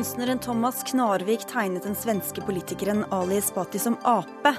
[0.00, 4.54] Kunstneren Thomas Knarvik tegnet den svenske politikeren Ali Esbati som ape.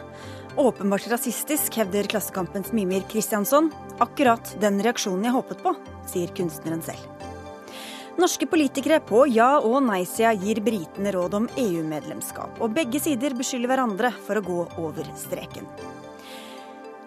[0.55, 3.72] Åpenbart rasistisk, hevder Klassekampens Mimir Kristiansson.
[3.97, 5.73] Akkurat den reaksjonen jeg håpet på,
[6.12, 7.01] sier kunstneren selv.
[8.22, 13.73] Norske politikere på ja- og nei-sida gir britene råd om EU-medlemskap, og begge sider beskylder
[13.73, 15.65] hverandre for å gå over streken.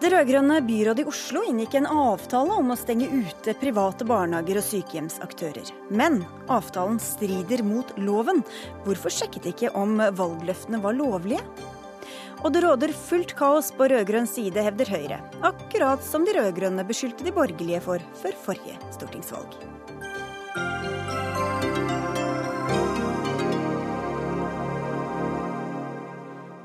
[0.04, 4.66] Det rød-grønne byrådet i Oslo inngikk en avtale om å stenge ute private barnehager og
[4.66, 5.70] sykehjemsaktører.
[5.88, 6.18] Men
[6.52, 8.42] avtalen strider mot loven.
[8.84, 11.40] Hvorfor sjekket de ikke om valgløftene var lovlige?
[12.44, 15.22] Og det råder fullt kaos på rød-grønn side, hevder Høyre.
[15.40, 19.73] Akkurat som de rød-grønne beskyldte de borgerlige for før forrige stortingsvalg.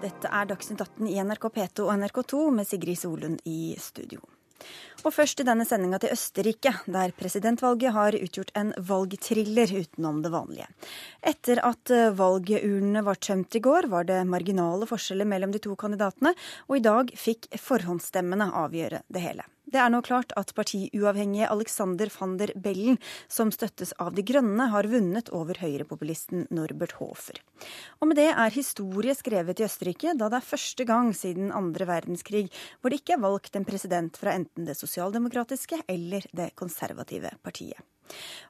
[0.09, 4.23] Dette er Dagsnytt 18 i NRK P2 og NRK2 med Sigrid Solund i studio.
[5.05, 10.31] Og først i denne sendinga til Østerrike, der presidentvalget har utgjort en valgthriller utenom det
[10.33, 10.67] vanlige.
[11.21, 16.33] Etter at valgurnene var tømt i går, var det marginale forskjeller mellom de to kandidatene,
[16.67, 19.47] og i dag fikk forhåndsstemmene avgjøre det hele.
[19.69, 22.97] Det er nå klart at partiuavhengige Alexander van der Bellen,
[23.29, 27.37] som støttes av De Grønne, har vunnet over høyrepopulisten Norbert Hofer.
[28.01, 31.85] Og med det er historie skrevet i Østerrike, da det er første gang siden andre
[31.89, 32.47] verdenskrig
[32.79, 37.77] hvor det ikke er valgt en president fra enten det sosialdemokratiske eller det konservative partiet.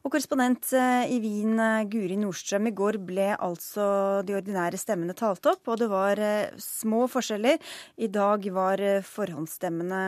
[0.03, 3.85] Og korrespondent eh, i Wien, eh, Guri Nordstrøm, i går ble altså
[4.27, 7.59] de ordinære stemmene talt opp, og det var eh, små forskjeller.
[7.99, 10.03] I dag var forhåndsstemmene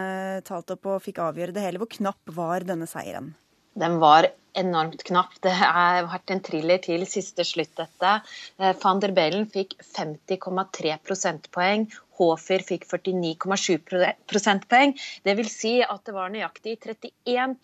[0.48, 1.82] talt opp og fikk avgjøre det hele.
[1.82, 3.34] Hvor knapp var denne seieren?
[3.80, 4.28] Den var
[4.60, 5.38] enormt knapp.
[5.44, 8.18] Det har vært en thriller til siste slutt, dette.
[8.82, 11.86] Van der Bellen fikk 50,3 prosentpoeng.
[12.22, 13.82] Hofer fikk 49,7
[14.30, 14.96] prosentpoeng.
[15.26, 17.58] Det vil si at det var nøyaktig 31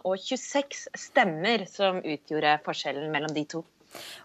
[0.00, 3.64] 026 stemmer som utgjorde forskjellen mellom de to.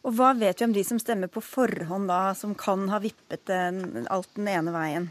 [0.06, 3.52] Og Hva vet vi om de som stemmer på forhånd, da, som kan ha vippet
[3.54, 5.10] alt den ene veien?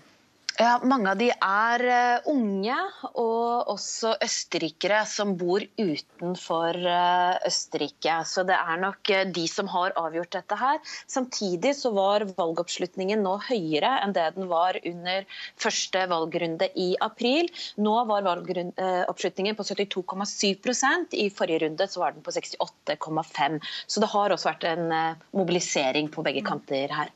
[0.58, 2.76] Ja, Mange av de er uh, unge,
[3.22, 8.16] og også østerrikere som bor utenfor uh, Østerrike.
[8.26, 10.80] Så det er nok uh, de som har avgjort dette her.
[11.06, 15.28] Samtidig så var valgoppslutningen nå høyere enn det den var under
[15.62, 17.52] første valgrunde i april.
[17.78, 24.10] Nå var valgoppslutningen på 72,7% I forrige runde så var den på 68,5 Så det
[24.10, 24.90] har også vært en
[25.30, 27.14] mobilisering på begge kanter her.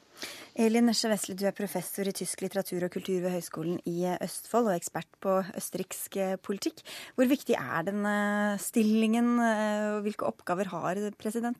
[0.52, 4.68] Elin Nesje Vesle, du er professor i tysk litteratur og kultur ved Høgskolen i Østfold
[4.68, 6.82] og ekspert på østerriksk politikk.
[7.16, 8.12] Hvor viktig er denne
[8.60, 11.56] stillingen, og hvilke oppgaver har presidenten?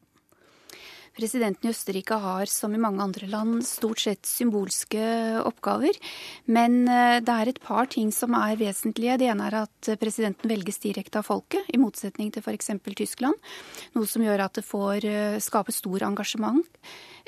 [1.16, 5.02] Presidenten i Østerrike har, som i mange andre land, stort sett symbolske
[5.42, 5.98] oppgaver.
[6.46, 9.18] Men det er et par ting som er vesentlige.
[9.20, 12.72] Det ene er at presidenten velges direkte av folket, i motsetning til f.eks.
[12.96, 13.52] Tyskland.
[13.96, 15.08] Noe som gjør at det får
[15.44, 16.64] skape stor engasjement.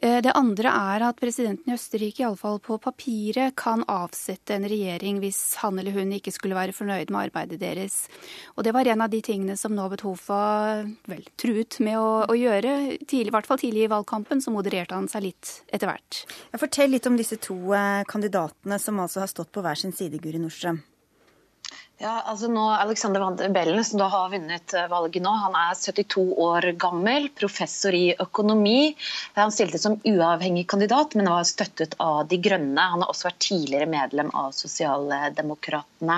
[0.05, 5.21] Eh, det andre er at presidenten i Østerrike, iallfall på papiret, kan avsette en regjering
[5.23, 8.05] hvis han eller hun ikke skulle være fornøyd med arbeidet deres.
[8.59, 12.37] Og det var en av de tingene som Nobet Hofa vel, truet med å, å
[12.37, 12.99] gjøre.
[13.07, 16.25] Tidlig, I hvert fall tidlig i valgkampen, så modererte han seg litt etter hvert.
[16.59, 20.21] Fortell litt om disse to eh, kandidatene som altså har stått på hver sin side,
[20.23, 20.83] Guri Nordstrøm.
[22.03, 25.77] Ja, altså nå, Alexander Van Bellen, som da har vunnet eh, valget nå, han er
[25.79, 28.97] 72 år gammel, professor i økonomi.
[29.37, 32.83] Han stilte som uavhengig kandidat, men var støttet av De Grønne.
[32.91, 36.17] Han har også vært tidligere medlem av Sosialdemokratene.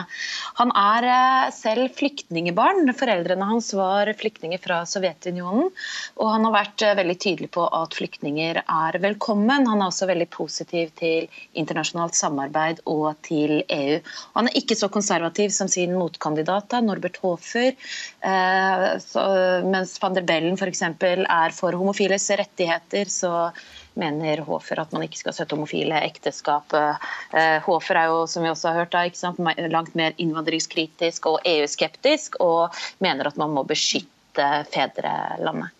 [0.62, 2.88] Han er eh, selv flyktningebarn.
[2.96, 5.68] Foreldrene hans var flyktninger fra Sovjetunionen.
[6.16, 9.68] Og han har vært eh, veldig tydelig på at flyktninger er velkommen.
[9.68, 14.00] Han er også veldig positiv til internasjonalt samarbeid og til EU.
[14.40, 17.74] Han er ikke så konservativ som som sin motkandidat, Norbert Hofer.
[18.20, 19.22] Eh, så,
[19.64, 20.82] mens van der Bellen f.eks.
[20.82, 23.50] er for homofiles rettigheter, så
[23.94, 26.74] mener Hofer at man ikke skal støtte homofile ekteskap.
[26.76, 29.32] Eh, Hofer er jo, som vi også har hørt, da,
[29.72, 35.72] langt mer innvandringskritisk og EU-skeptisk, og mener at man må beskytte fedrelandet.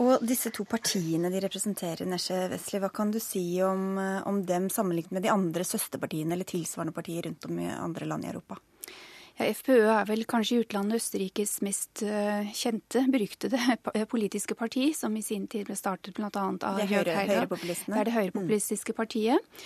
[0.00, 4.40] Og disse to partiene de representerer, Nesje Vesli, hva kan du si om, eh, om
[4.46, 8.28] dem sammenlignet med de andre søsterpartiene eller tilsvarende partier rundt om i andre land i
[8.28, 8.56] Europa?
[9.40, 13.60] FPØ er vel kanskje i utlandet Østerrikes mest uh, kjente, beryktede
[13.94, 16.28] eh, politiske parti, som i sin tid ble startet bl.a.
[16.30, 17.46] av Jørg Heide.
[17.48, 18.98] Det er det høyrepopulistiske mm.
[18.98, 19.56] partiet.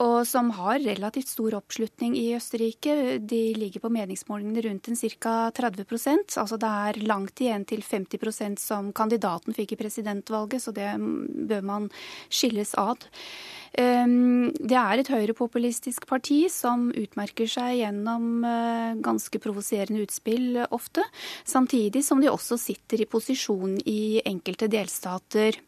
[0.00, 3.18] Og som har relativt stor oppslutning i Østerrike.
[3.20, 5.34] De ligger på meningsmålingene rundt en ca.
[5.52, 10.88] 30% Altså det er langt igjen til 50% som kandidaten fikk i presidentvalget, så det
[11.50, 11.90] bør man
[12.32, 13.04] skilles ad.
[13.78, 21.04] Ehm, det er et høyrepopulistisk parti som utmerker seg gjennom eh, ganske provoserende utspill ofte,
[21.44, 25.60] samtidig som de også sitter i posisjon i enkelte delstater.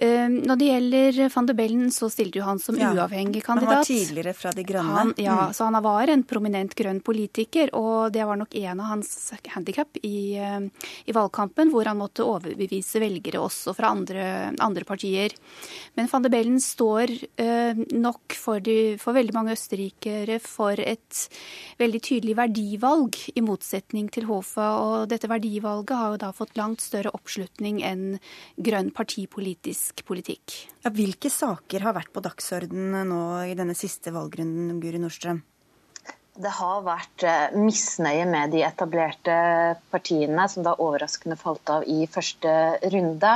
[0.00, 2.88] Ehm, når det gjelder van de Bellen, så stilte jo han som ja.
[2.96, 3.68] uavhengig kandidat.
[3.68, 4.94] Han var tidligere fra De Grønne.
[4.96, 5.54] Han, ja, mm.
[5.56, 9.10] så han var en prominent grønn politiker, og det var nok en av hans
[9.52, 14.22] handikap i, eh, i, valgkampen, hvor han måtte overbevise velgere også fra andre,
[14.56, 15.34] andre partier.
[16.00, 21.26] Men van de Bellen står eh, nok for, de, for veldig mange østerrikere for et
[21.80, 24.72] veldig tydelig verdivalg, i motsetning til Hofa.
[24.80, 28.16] Og dette verdivalget har jo da fått langt større oppslutning enn
[28.56, 30.68] grønn partipolitisk økonomisk politikk.
[30.84, 35.42] Ja, hvilke saker har vært på dagsordenen nå i denne siste valgrunden, Guri Nordstrøm?
[36.38, 39.34] Det har vært eh, misnøye med de etablerte
[39.90, 42.52] partiene, som da overraskende falt av i første
[42.94, 43.32] runde.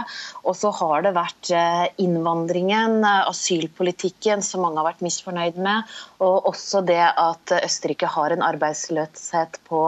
[0.46, 5.90] Og så har det vært eh, innvandringen, eh, asylpolitikken, som mange har vært misfornøyd med.
[6.22, 9.82] Og også det at Østerrike har en arbeidsløshet på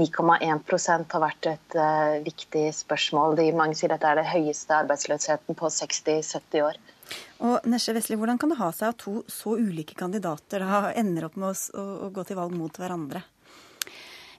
[0.00, 1.80] 9,1% har vært et
[2.24, 3.36] viktig spørsmål.
[3.36, 6.85] De mange sier dette er det høyeste arbeidsløsheten på 60-70 år.
[7.44, 11.28] Og Nesje Vestli, Hvordan kan det ha seg at to så ulike kandidater da ender
[11.28, 13.22] opp med å, å gå til valg mot hverandre?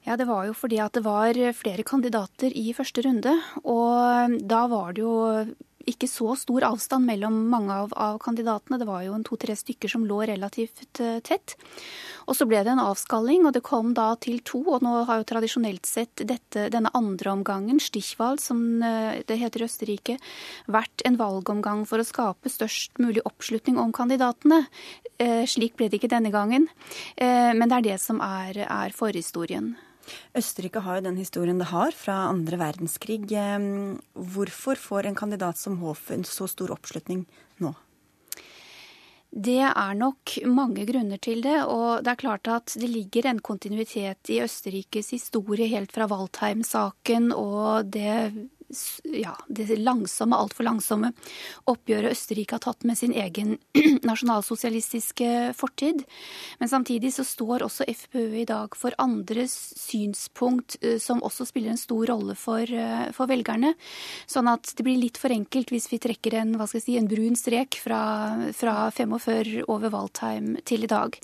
[0.06, 3.34] Ja, Det var jo fordi at det var flere kandidater i første runde.
[3.62, 5.16] Og da var det jo
[5.88, 8.78] ikke så stor avstand mellom mange av, av kandidatene.
[8.80, 11.56] Det var jo en to-tre stykker som lå relativt uh, tett.
[12.28, 14.60] Og så ble det en avskalling, og det kom da til to.
[14.68, 19.64] Og nå har jo tradisjonelt sett dette, denne andre omgangen, Stichwald, som uh, det heter
[19.64, 20.18] i Østerrike,
[20.68, 24.64] vært en valgomgang for å skape størst mulig oppslutning om kandidatene.
[25.18, 26.68] Uh, slik ble det ikke denne gangen.
[27.18, 29.74] men det er det som er, er forhistorien.
[30.38, 33.24] Østerrike har jo den historien det har fra andre verdenskrig.
[34.14, 37.26] Hvorfor får en kandidat som Hofen så stor oppslutning
[37.62, 37.74] nå?
[39.28, 41.60] Det er nok mange grunner til det.
[41.68, 47.32] Og det er klart at det ligger en kontinuitet i Østerrikes historie helt fra Waldheim-saken
[47.36, 48.48] og det
[49.04, 51.12] ja, det langsomme, altfor langsomme
[51.70, 53.56] oppgjøret Østerrike har tatt med sin egen
[54.08, 56.02] nasjonalsosialistiske fortid.
[56.60, 61.72] Men samtidig så står også FPØ i dag for andres synspunkt, eh, som også spiller
[61.72, 63.74] en stor rolle for, eh, for, velgerne.
[64.28, 66.98] Sånn at det blir litt for enkelt hvis vi trekker en, hva skal jeg si,
[67.00, 68.02] en brun strek fra,
[68.56, 71.16] fra 45 over Waldheim til i dag.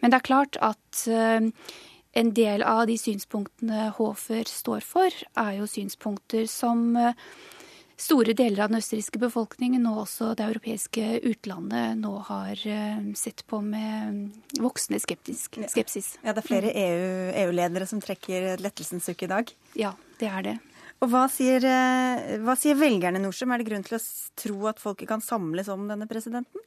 [0.00, 1.50] Men det er klart at uh,
[2.14, 7.16] en del av de synspunktene Hofer står for, er jo synspunkter som eh,
[8.00, 13.44] store deler av den østerrikske befolkningen og også det europeiske utlandet nå har eh, sett
[13.50, 16.14] på med voksende skeptisk, skepsis.
[16.22, 17.82] Ja, det er flere EU-ledere mm.
[17.82, 19.50] e EU som trekker lettelsens sukk i dag?
[19.78, 20.58] Ja, det er det.
[21.02, 23.52] Og hva sier, eh, hva sier velgerne, Norsem?
[23.52, 24.04] Er det grunn til å
[24.38, 26.62] tro at folket kan samles om denne presidenten?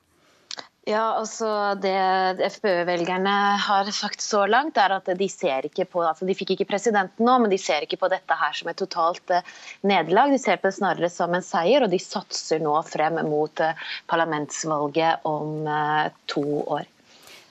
[0.88, 1.92] Ja, altså Det
[2.54, 6.70] FpØ-velgerne har sagt så langt, er at de ser ikke på altså De fikk ikke
[6.70, 9.44] presidenten nå, men de ser ikke på dette her som et totalt uh,
[9.84, 10.32] nederlag.
[10.32, 13.90] De ser på det snarere som en seier, og de satser nå frem mot uh,
[14.08, 16.88] parlamentsvalget om uh, to år.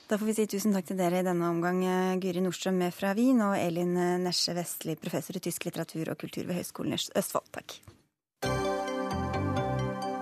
[0.09, 1.83] Da får vi si tusen takk til dere i denne omgang,
[2.23, 3.91] Guri Nordstrøm med fra Wien og Elin
[4.23, 7.51] Nesje Vestli, professor i tysk litteratur og kultur ved Høgskolen i Østfold.
[7.59, 7.77] Takk.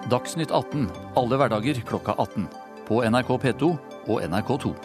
[0.10, 0.90] Dagsnytt 18
[1.22, 2.50] alle hverdager klokka 18
[2.88, 3.72] på NRK P2
[4.08, 4.76] og NRK2.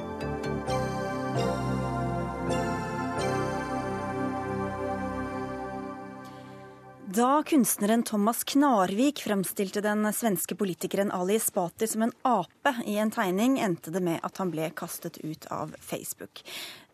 [7.10, 13.10] Da kunstneren Thomas Knarvik fremstilte den svenske politikeren Ali Spati som en ape i en
[13.10, 16.44] tegning, endte det med at han ble kastet ut av Facebook.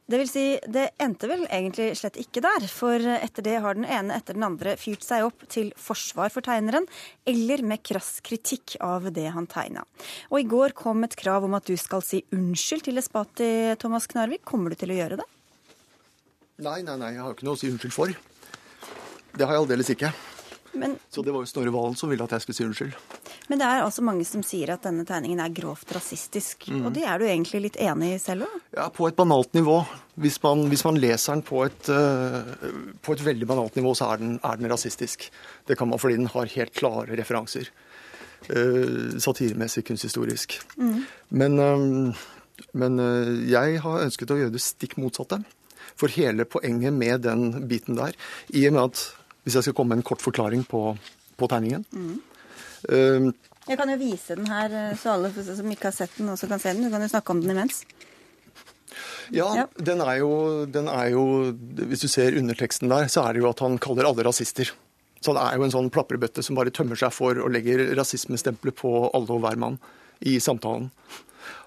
[0.06, 3.88] Det vil si, det endte vel egentlig slett ikke der, for etter det har den
[3.90, 6.86] ene etter den andre fyrt seg opp til forsvar for tegneren,
[7.26, 9.82] eller med krass kritikk av det han tegna.
[10.30, 13.50] Og i går kom et krav om at du skal si unnskyld til Espati,
[13.82, 14.44] Thomas Knarvik.
[14.46, 15.26] Kommer du til å gjøre det?
[16.62, 18.14] Nei, nei, nei, jeg har ikke noe å si unnskyld for.
[19.34, 20.14] Det har jeg aldeles ikke.
[20.76, 22.96] Men, så det var jo Snorre Valen som ville at jeg skulle si unnskyld.
[23.50, 26.68] Men det er altså mange som sier at denne tegningen er grovt rasistisk.
[26.68, 26.84] Mm.
[26.86, 28.54] Og det er du egentlig litt enig i selv òg?
[28.76, 29.80] Ja, på et banalt nivå.
[30.20, 34.12] Hvis man, hvis man leser den på et, uh, på et, veldig banalt nivå, så
[34.12, 35.28] er den, er den, rasistisk.
[35.68, 37.70] Det kan man fordi den har helt klare referanser.
[38.50, 40.58] Uh, satiremessig, kunsthistorisk.
[40.76, 41.04] Mm.
[41.42, 42.26] Men, uh,
[42.72, 42.98] men
[43.50, 45.42] jeg har ønsket å gjøre det stikk motsatte.
[45.96, 48.16] For hele poenget med den biten der,
[48.52, 49.04] i og med at
[49.46, 50.80] hvis jeg skal komme med en kort forklaring på,
[51.38, 52.14] på tegningen mm.
[52.90, 53.28] uh,
[53.70, 56.50] Jeg kan jo vise den her, eh, så alle som ikke har sett den, også
[56.50, 56.86] kan se den.
[56.86, 57.80] Du kan jo snakke om den imens.
[59.34, 59.64] Ja, ja.
[59.74, 60.30] Den, er jo,
[60.70, 61.24] den er jo
[61.90, 64.70] Hvis du ser underteksten der, så er det jo at han kaller alle rasister.
[65.18, 68.78] Så det er jo en sånn plaprebøtte som bare tømmer seg for og legger rasismestempelet
[68.78, 69.80] på alle og hver mann
[70.22, 70.92] i samtalen.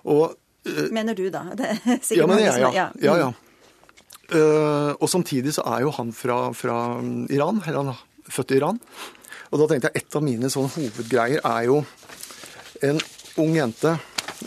[0.07, 0.37] Og,
[0.69, 1.49] uh, mener du, da?
[1.59, 2.71] Det er sikkert ja, men jeg, ja.
[2.75, 2.89] ja.
[3.03, 3.29] ja, ja.
[4.29, 6.77] Uh, og samtidig så er jo han fra, fra
[7.33, 8.77] Iran, eller han er født i Iran.
[9.49, 11.79] Og da tenkte jeg et av mine sånne hovedgreier er jo
[12.85, 12.99] En
[13.41, 13.95] ung jente,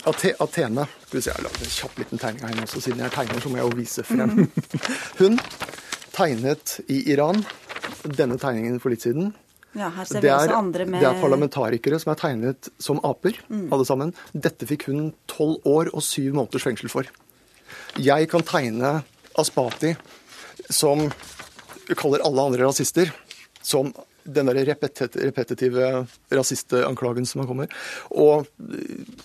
[0.07, 3.13] Athene Skal vi se, Jeg lager en kjapp liten tegning av henne også, siden jeg
[3.13, 4.47] tegner, så må jeg jo vise frem.
[5.19, 5.37] Hun
[6.13, 7.43] tegnet i Iran
[8.03, 9.31] denne tegningen for litt siden.
[9.73, 11.01] Ja, her ser vi er, også andre med...
[11.01, 13.67] Det er parlamentarikere som er tegnet som aper, mm.
[13.73, 14.11] alle sammen.
[14.33, 17.09] Dette fikk hun tolv år og syv måneders fengsel for.
[17.97, 18.99] Jeg kan tegne
[19.39, 19.93] Aspati,
[20.69, 21.07] som
[21.99, 23.11] kaller alle andre rasister,
[23.61, 27.67] som den der repetitive rasistanklagen som kommer.
[28.11, 28.47] Og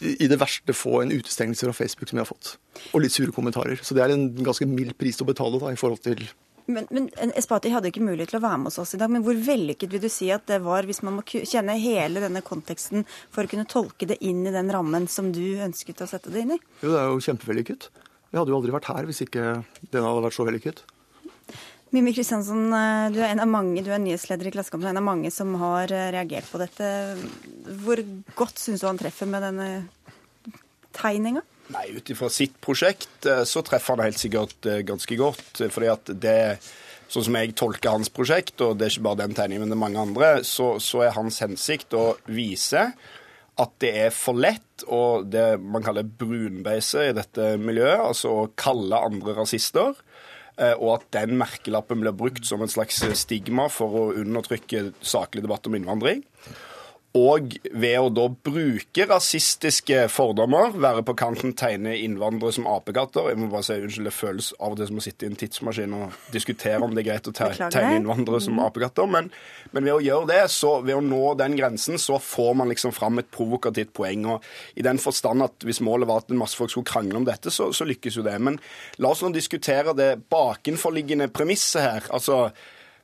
[0.03, 2.57] i det verste få en utestengelse fra Facebook som jeg har fått.
[2.93, 3.79] Og litt sure kommentarer.
[3.83, 6.27] Så det er en ganske mild pris å betale da, i forhold til
[6.69, 9.09] men, men Espati hadde ikke mulighet til å være med hos oss i dag.
[9.09, 12.43] Men hvor vellykket vil du si at det var, hvis man må kjenne hele denne
[12.45, 16.33] konteksten for å kunne tolke det inn i den rammen som du ønsket å sette
[16.35, 16.61] det inn i?
[16.83, 17.89] Jo, det er jo kjempevellykket.
[18.29, 19.45] Vi hadde jo aldri vært her hvis ikke
[19.93, 20.83] den hadde vært så vellykket.
[21.97, 25.07] Mimmi Kristiansson, eh, du er en av mange, du er nyhetsleder i Klassekampen, en av
[25.07, 26.89] mange som har eh, reagert på dette.
[27.81, 28.03] Hvor
[28.37, 29.69] godt syns du han treffer med denne
[30.99, 31.41] tegninga?
[31.73, 35.65] Nei, Ut ifra sitt prosjekt eh, så treffer han helt sikkert ganske godt.
[35.73, 36.39] fordi at det
[37.09, 39.77] Sånn som jeg tolker hans prosjekt, og det er ikke bare den tegningen, men det
[39.79, 42.83] er mange andre, så, så er hans hensikt å vise
[43.59, 48.49] at det er for lett og det man kaller brunbeise i dette miljøet, altså å
[48.59, 49.99] kalle andre rasister.
[50.59, 55.45] Eh, og at den merkelappen blir brukt som en slags stigma for å undertrykke saklig
[55.47, 56.25] debatt om innvandring.
[57.17, 63.41] Og ved å da bruke rasistiske fordommer, være på kanten, tegne innvandrere som apekatter Jeg
[63.41, 65.97] må bare si unnskyld, det føles av og til som å sitte i en tidsmaskin
[65.97, 68.63] og diskutere om det er greit å tegne innvandrere som mm.
[68.67, 69.09] apekatter.
[69.09, 69.33] Men,
[69.73, 72.93] men, ved å gjøre det, så ved å nå den grensen, så får man liksom
[72.93, 74.29] fram et provokativt poeng.
[74.35, 77.29] Og i den forstand at hvis målet var at en masse folk skulle krangle om
[77.29, 78.37] dette, så, så lykkes jo det.
[78.37, 78.61] Men
[79.01, 82.13] la oss nå diskutere det bakenforliggende premisset her.
[82.13, 82.51] altså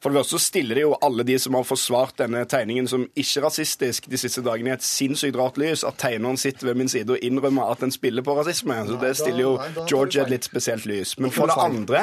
[0.04, 4.04] for det første stiller det jo alle de som har forsvart denne tegningen som ikke-rasistisk
[4.12, 7.24] de siste dagene i et sinnssykt rart lys, at tegneren sitter ved min side og
[7.24, 8.76] innrømmer at den spiller på rasisme.
[8.84, 9.54] Så Det stiller jo
[9.88, 11.14] George et litt spesielt lys.
[11.16, 12.02] Men for det andre,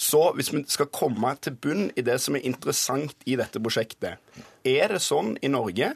[0.00, 4.16] så hvis vi skal komme til bunn i det som er interessant i dette prosjektet,
[4.64, 5.92] er det sånn i Norge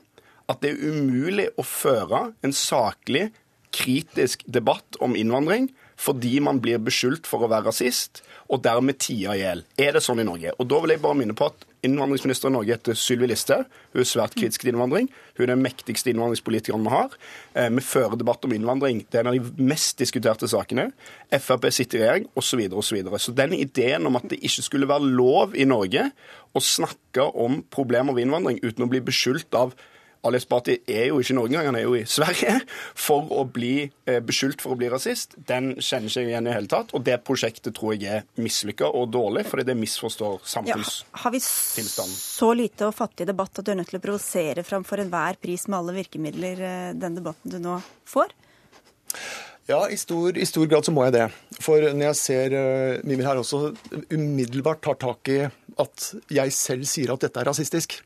[0.53, 3.31] at det er umulig å føre en saklig,
[3.73, 9.35] kritisk debatt om innvandring fordi man blir beskyldt for å være rasist, og dermed tida
[9.37, 9.65] i hjel.
[9.81, 10.55] Er det sånn i Norge?
[10.57, 13.69] Og da vil jeg bare minne på at Innvandringsminister i Norge heter Sylvi Listhaug.
[13.93, 15.07] Hun er svært kritisk til innvandring.
[15.37, 17.13] Hun er den mektigste innvandringspolitikeren vi har.
[17.55, 19.05] Eh, vi fører debatt om innvandring.
[19.07, 20.89] Det er en av de mest diskuterte sakene.
[21.31, 22.49] Frp sitter i regjering, osv.
[22.49, 25.69] Så, videre, og så, så den ideen om at det ikke skulle være lov i
[25.71, 26.09] Norge
[26.51, 29.77] å snakke om problemer ved innvandring uten å bli beskyldt av
[30.29, 32.55] Ali Esbati er jo ikke i Norge engang, han er jo i Sverige,
[33.09, 35.37] for å bli eh, beskyldt for å bli rasist.
[35.49, 36.95] Den kjenner ikke jeg igjen i hele tatt.
[36.97, 41.11] Og det prosjektet tror jeg er mislykka og dårlig, fordi det misforstår samfunnstilstanden.
[41.11, 44.65] Ja, har vi så lite og fattig debatt at du er nødt til å provosere
[44.67, 48.35] fram for enhver pris med alle virkemidler eh, den debatten du nå får?
[49.69, 51.27] Ja, i stor, i stor, grad så må jeg det.
[51.61, 53.75] For når jeg ser uh, Mimir her også
[54.09, 55.43] umiddelbart tar tak i
[55.79, 57.99] at jeg selv sier at dette er rasistisk,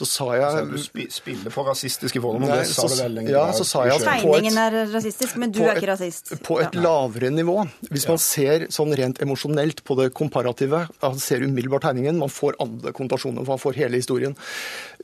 [0.00, 3.32] så sa jeg Du spiller på rasistiske fordommer, det sa du vel lenge.
[3.34, 6.32] Ja, så sa jeg at Tegningen er rasistisk, men du er ikke rasist.
[6.46, 7.58] På et lavere nivå.
[7.90, 12.56] Hvis man ser sånn rent emosjonelt på det komparative, man ser umiddelbart tegningen, man får
[12.64, 14.36] andre konnotasjoner, man får hele historien.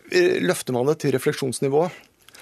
[0.09, 1.85] Eh, løfter man det til refleksjonsnivå,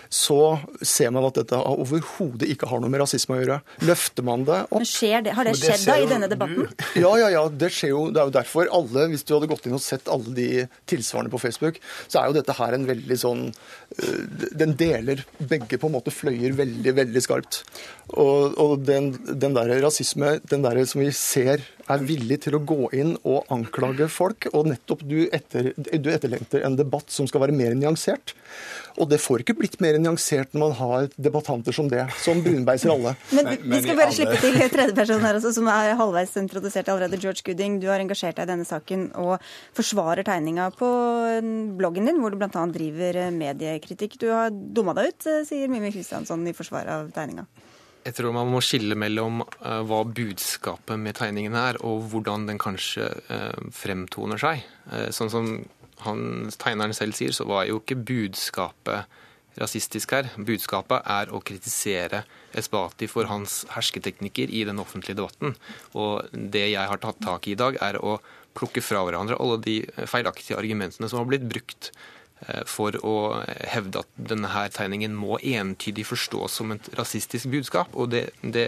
[0.08, 3.58] så ser man at dette overhodet ikke har noe med rasisme å gjøre.
[3.88, 6.68] Løfter man det opp Men det, Har det skjedd da i denne debatten?
[7.04, 7.44] Ja, ja, ja.
[7.48, 8.02] Det skjer jo.
[8.14, 10.48] Det er jo derfor alle, hvis du hadde gått inn og sett alle de
[10.90, 14.20] tilsvarende på Facebook, så er jo dette her en veldig sånn øh,
[14.54, 17.62] Den deler begge på en måte fløyer veldig, veldig skarpt.
[18.14, 22.62] Og, og den, den der rasisme, den der som vi ser er villig til å
[22.64, 27.44] gå inn og anklage folk, og nettopp du, etter, du etterlengter en debatt som skal
[27.44, 28.34] være mer nyansert.
[29.00, 32.92] Og det får ikke blitt mer nyansert når man har debattanter som det, som brunbeiser
[32.94, 33.14] alle.
[33.36, 37.20] Men vi skal bare slippe til tredjeperson her, også, som er halvveis introdusert allerede.
[37.20, 39.36] George Gooding, du har engasjert deg i denne saken og
[39.76, 40.88] forsvarer tegninga på
[41.78, 42.66] bloggen din, hvor du bl.a.
[42.74, 44.18] driver mediekritikk.
[44.22, 47.48] Du har dumma deg ut, sier Mimi Kristiansson i forsvar av tegninga.
[48.04, 52.60] Jeg tror man må skille mellom uh, hva budskapet med tegningen er, og hvordan den
[52.60, 54.64] kanskje uh, fremtoner seg.
[54.90, 55.52] Uh, sånn som
[56.04, 59.08] han, tegneren selv sier, så var jo ikke budskapet
[59.60, 60.30] rasistisk her.
[60.36, 65.54] Budskapet er å kritisere Esbati for hans hersketeknikker i den offentlige debatten.
[65.98, 68.18] Og det jeg har tatt tak i i dag, er å
[68.54, 69.78] plukke fra hverandre alle de
[70.10, 72.23] feilaktige argumentene som har blitt brukt eh,
[72.68, 73.16] for å
[73.72, 77.94] hevde at denne her tegningen må entydig forstås som et rasistisk budskap.
[77.94, 78.66] Og det, det,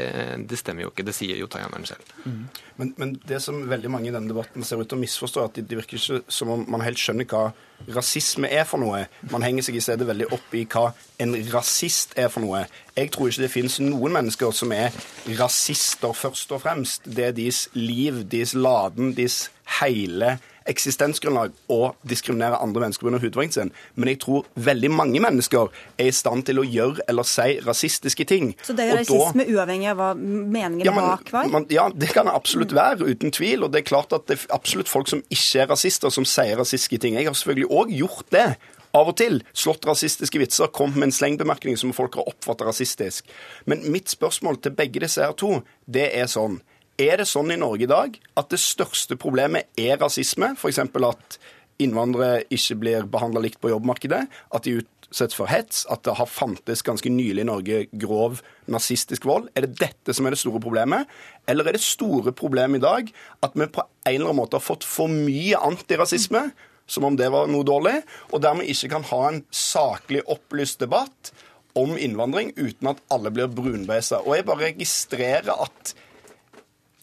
[0.49, 1.07] det stemmer jo ikke.
[1.07, 2.15] Det sier jo tegneren selv.
[2.25, 2.47] Mm.
[2.77, 5.51] Men, men, det som veldig mange i denne debatten ser ut til å misforstå, er
[5.51, 7.51] at det virker ikke som om man helt skjønner hva
[7.93, 9.05] rasisme er for noe.
[9.33, 10.91] Man henger seg i stedet veldig opp i hva
[11.23, 12.65] en rasist er for noe.
[12.97, 14.97] Jeg tror ikke det finnes noen mennesker som er
[15.39, 17.09] rasister først og fremst.
[17.09, 19.47] Det er deres liv, deres laden, deres
[19.81, 20.37] hele
[20.71, 23.21] eksistensgrunnlag å diskriminere andre mennesker pga.
[23.23, 23.73] hudfargen sin.
[23.95, 28.27] Men jeg tror veldig mange mennesker er i stand til å gjøre eller si rasistiske
[28.29, 28.55] ting.
[28.67, 31.51] Så det er rasisme da, uavhengig av hva meningen ja, men, bak var?
[31.53, 33.67] Man, ja, det kan det absolutt være, uten tvil.
[33.67, 36.59] Og det er klart at det er absolutt folk som ikke er rasister, som sier
[36.61, 37.19] rasistiske ting.
[37.19, 38.49] Jeg har selvfølgelig òg gjort det.
[38.97, 43.35] Av og til slått rasistiske vitser, kommet med en slengbemerkning som folk har oppfattet rasistisk.
[43.69, 46.63] Men mitt spørsmål til begge disse her to, det er sånn
[46.99, 50.55] er det sånn i Norge i dag at det største problemet er rasisme?
[50.57, 50.81] F.eks.
[50.81, 51.39] at
[51.83, 56.31] innvandrere ikke blir behandla likt på jobbmarkedet, at de utsettes for hets, at det har
[56.31, 58.41] fantes ganske nylig i Norge grov
[58.73, 59.51] nazistisk vold.
[59.55, 61.11] Er det dette som er det store problemet?
[61.49, 63.13] Eller er det store problemet i dag
[63.45, 66.49] at vi på en eller annen måte har fått for mye antirasisme?
[66.87, 67.97] Som om det var noe dårlig,
[68.31, 71.33] og dermed ikke kan ha en saklig opplyst debatt
[71.77, 74.23] om innvandring uten at alle blir brunbeisa.
[74.23, 75.97] Og jeg bare registrerer at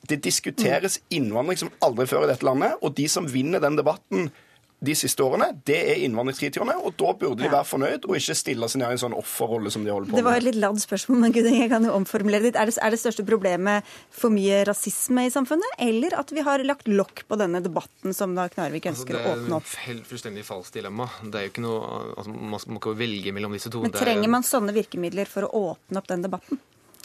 [0.09, 4.31] det diskuteres innvandring som aldri før i dette landet, og de som vinner den debatten
[4.83, 6.75] de siste årene, det er innvandringskritikerne.
[6.83, 9.71] Og da burde de være fornøyd, og ikke stille seg ned i en sånn offerrolle
[9.71, 10.19] som de holder på med.
[10.19, 12.59] Det var et litt ladd spørsmål, men Gud, jeg kan jo omformulere litt.
[12.59, 16.65] Er det, er det største problemet for mye rasisme i samfunnet, eller at vi har
[16.67, 19.71] lagt lokk på denne debatten som da Knarvik altså, ønsker altså, å åpne opp?
[19.71, 21.07] Det er et fullstendig falskt dilemma.
[21.23, 23.85] Det er jo ikke noe, altså, Man må ikke velge mellom disse to.
[23.87, 26.59] Men trenger man sånne virkemidler for å åpne opp den debatten?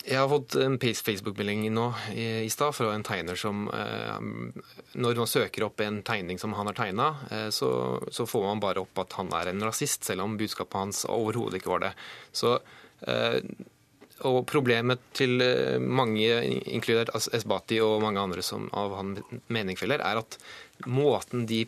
[0.09, 4.21] Jeg har fått en Facebook-melding nå i, i stad fra en tegner som eh,
[4.97, 8.85] Når man søker opp en tegning som han har tegna, eh, så, får man bare
[8.87, 11.91] opp at han er en rasist, selv om budskapet hans overhodet ikke var det.
[12.33, 12.57] Så
[13.05, 13.43] eh,
[14.27, 15.39] og problemet til
[15.79, 16.27] mange,
[16.67, 20.35] inkludert Esbati og mange andre som, av hans meningsfeller, er at
[20.91, 21.61] måten de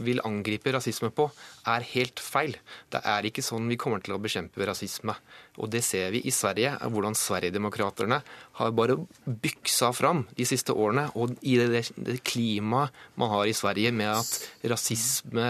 [0.00, 1.26] vil angripe rasisme på,
[1.68, 2.56] er helt feil.
[2.88, 5.18] Det er ikke sånn vi kommer til å bekjempe rasisme.
[5.56, 8.20] Og det ser vi i Sverige, hvordan Sverigedemokraterna
[8.60, 11.08] har bare byksa fram de siste årene.
[11.16, 15.48] Og i det, det klimaet man har i Sverige med at rasisme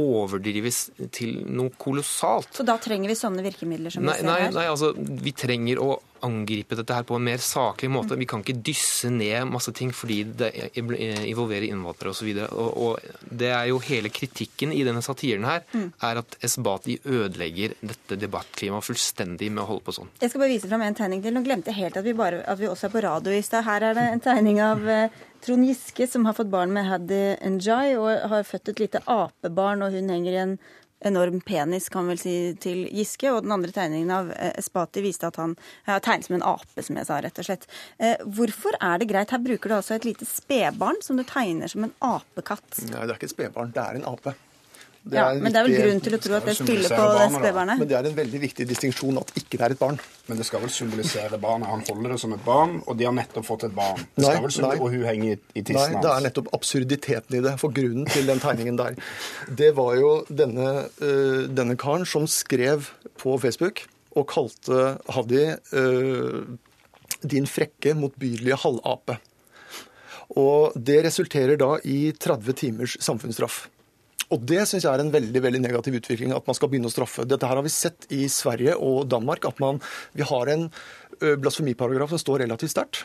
[0.00, 0.82] overdrives
[1.14, 2.52] til noe kolossalt.
[2.56, 4.54] Så da trenger vi sånne virkemidler som nei, vi ser her?
[4.56, 8.18] Nei, altså, vi trenger å angripe dette her på en mer saklig måte.
[8.20, 12.28] Vi kan ikke dysse ned masse ting fordi det involverer innvandrere osv.
[12.44, 15.86] Og, og, og det er jo hele kritikken i denne satiren her, mm.
[16.10, 20.10] er at Esbati ødelegger dette debattklimaet fullstendig elendig med å holde på sånn.
[20.20, 21.34] Jeg skal bare vise fram en tegning til.
[21.34, 23.64] Nå glemte jeg helt at vi, bare, at vi også er på radio i stad.
[23.64, 27.38] Her er det en tegning av eh, Trond Giske som har fått barn med Haddy
[27.56, 30.58] Njay og har født et lite apebarn, og hun henger i en
[31.00, 33.30] enorm penis, kan vel si, til Giske.
[33.32, 35.56] Og den andre tegningen av eh, Espati viste at han
[35.88, 37.66] har tegnet som en ape, som jeg sa, rett og slett.
[37.98, 39.32] Eh, hvorfor er det greit?
[39.32, 42.84] Her bruker du altså et lite spedbarn som du tegner som en apekatt.
[42.90, 44.36] Nei, det er ikke et spedbarn, det er en ape.
[45.10, 47.26] Det ja, men det er vel grunn til å tro at det spiller på det
[47.34, 47.80] spedbarnet?
[47.82, 49.98] Men det er en veldig viktig distinksjon at ikke det er et barn.
[50.30, 51.66] Men det skal vel symbolisere barnet.
[51.72, 54.04] Han holder det som et barn, og de har nettopp fått et barn.
[54.14, 54.74] Det nei, nei.
[54.78, 55.96] Og hun henger i, i tissen hans.
[55.96, 57.54] Nei, det er nettopp absurditeten i det.
[57.62, 58.98] For grunnen til den tegningen der,
[59.62, 60.68] det var jo denne,
[61.02, 63.82] uh, denne karen som skrev på Facebook
[64.18, 65.42] og kalte Hadi
[65.74, 66.38] uh,
[67.26, 69.18] din frekke, motbydelige halvape.
[70.38, 73.64] Og det resulterer da i 30 timers samfunnsstraff.
[74.30, 76.94] Og Det syns jeg er en veldig veldig negativ utvikling, at man skal begynne å
[76.94, 77.26] straffe.
[77.26, 79.80] Dette her har vi sett i Sverige og Danmark, at man,
[80.14, 80.68] vi har en
[81.20, 83.02] blasfemiparagraf som står relativt sterkt.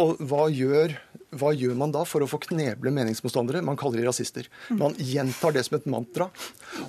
[0.00, 0.94] og hva gjør,
[1.36, 3.60] hva gjør, man da for å få kneble meningsmotstandere?
[3.62, 4.48] Man kaller de rasister.
[4.72, 6.30] Man gjentar det som et mantra.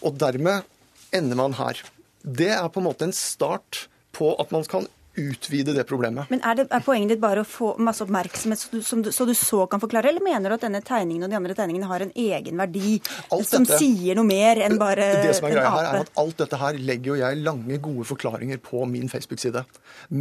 [0.02, 0.64] Og dermed
[1.12, 1.84] ender man her.
[2.24, 6.30] Det er på en måte en start på at man kan utvide det problemet.
[6.32, 9.28] Men Er, det, er poenget ditt bare å få masse oppmerksomhet så du, du, så
[9.28, 12.06] du, så kan forklare, eller mener du at denne tegningen og de andre tegningene har
[12.06, 12.96] en egen verdi
[13.34, 15.28] alt som dette, sier noe mer enn bare en ape?
[15.28, 18.08] Det som er greia her, er at alt dette her legger jo jeg lange, gode
[18.08, 19.66] forklaringer på min Facebook-side.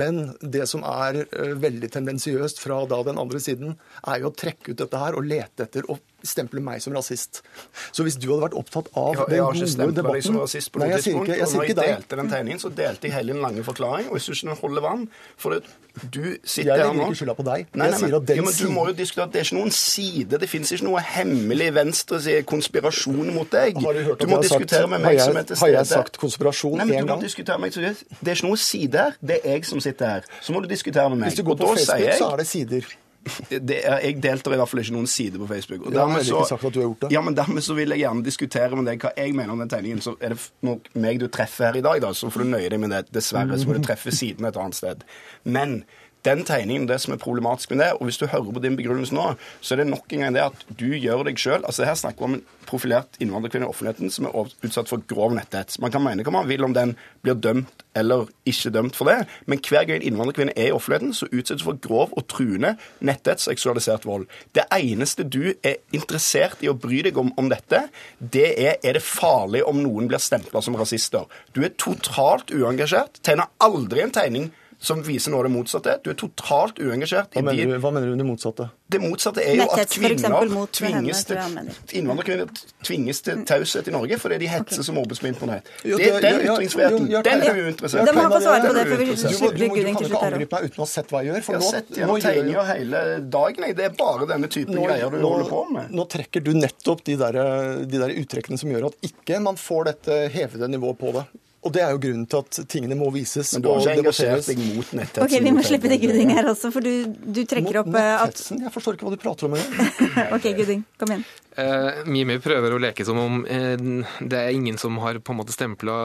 [0.02, 3.76] Men det som er uh, veldig tendensiøst fra da den andre siden,
[4.06, 7.42] er jo å trekke ut dette her og lete etter og stemple meg som rasist.
[7.92, 10.82] Så hvis du hadde vært opptatt av jeg, den gode debatten deg som rasist på
[10.82, 13.44] noe tidspunkt, ikke, jeg og når jeg delte den tegningen, så delte jeg hele den
[13.44, 15.06] lange forklaring, og jeg syns den holder vann.
[15.40, 15.62] For det,
[16.00, 17.66] du sitter her nå Jeg legger ikke skylda på deg.
[17.74, 20.40] Nei, nei, men, ja, men du må jo diskutere at det er ikke noen side.
[20.42, 23.80] Det fins ikke noe hemmelig venstre konspirasjon mot deg.
[23.84, 25.66] Har du hørt du må diskutere sagt, med meg som er til stede.
[25.66, 27.10] Har jeg sagt konspirasjon én gang?
[27.60, 29.20] Meg, det er ikke noen side her.
[29.20, 30.32] Det er jeg som sitter her.
[30.40, 31.30] Så må du diskutere med meg.
[31.30, 32.92] Hvis du går på Facebook, så er det sider.
[33.50, 35.82] Det jeg deltar i hvert fall ikke noen side på Facebook.
[35.86, 37.10] Og ja, dermed, så.
[37.12, 39.72] Ja, men dermed så vil jeg gjerne diskutere med deg hva jeg mener om den
[39.72, 40.00] tegningen.
[40.04, 42.70] Så er det nok meg du treffer her i dag, da, så får du nøye
[42.72, 43.02] deg med det.
[43.12, 45.04] Dessverre så må du treffe siden et annet sted.
[45.44, 45.82] Men
[46.26, 49.14] den tegningen, det som er problematisk med det, og hvis du hører på din begrunnelse
[49.16, 49.26] nå,
[49.60, 52.20] så er det nok en gang det at du gjør deg sjøl altså Her snakker
[52.20, 55.80] vi om en profilert innvandrerkvinne i offentligheten som er utsatt for grov netthets.
[55.82, 59.24] Man kan mene hva man vil om den blir dømt eller ikke dømt for det,
[59.50, 63.48] men hver gang en innvandrerkvinne er i offentligheten, så utsettes for grov og truende netthets,
[63.48, 64.28] seksualisert vold.
[64.54, 67.84] Det eneste du er interessert i å bry deg om om dette,
[68.18, 71.26] det er er det farlig om noen blir stempla som rasister.
[71.54, 75.94] Du er totalt uengasjert, tegner aldri en tegning som viser noe av det motsatte.
[76.00, 77.34] Du er totalt uengasjert.
[77.36, 78.70] Hva, mener, du, hva mener du med det motsatte?
[78.90, 81.40] Det motsatte er jo at kvinner tvinges til,
[82.00, 84.86] innvandrerkvinner tvinges til taushet i Norge fordi de hetser okay.
[84.88, 85.68] som mobbes på internett.
[85.84, 88.08] Det, er den ytringsfriheten, den er uinteressert.
[88.08, 90.14] Det må få svare på det, for vi slipper Guding til slutt.
[90.14, 91.44] Du kan ikke angripe meg uten å ha sett hva jeg gjør.
[91.44, 93.04] For jeg har sett gjennom tegninger hele
[93.36, 93.68] dagen.
[93.76, 95.92] Det er bare denne typen greier du holder på med.
[96.00, 97.40] Nå trekker du nettopp de der,
[97.84, 101.28] de der uttrekkene som gjør at ikke man får dette hevede nivået på det.
[101.60, 103.50] Og det er jo grunnen til at tingene må vises.
[103.52, 105.24] Men du har ikke engasjert deg mot nettetsen?
[105.26, 108.40] Ok, Vi må slippe til Guding her også, for du, du trekker opp eh, at
[108.54, 109.90] Jeg forstår ikke hva du prater om engang.
[110.36, 111.26] ok, Guding, kom igjen.
[111.50, 113.82] Uh, Mimi prøver å leke som om uh,
[114.22, 115.96] det er ingen som har på en måte stempla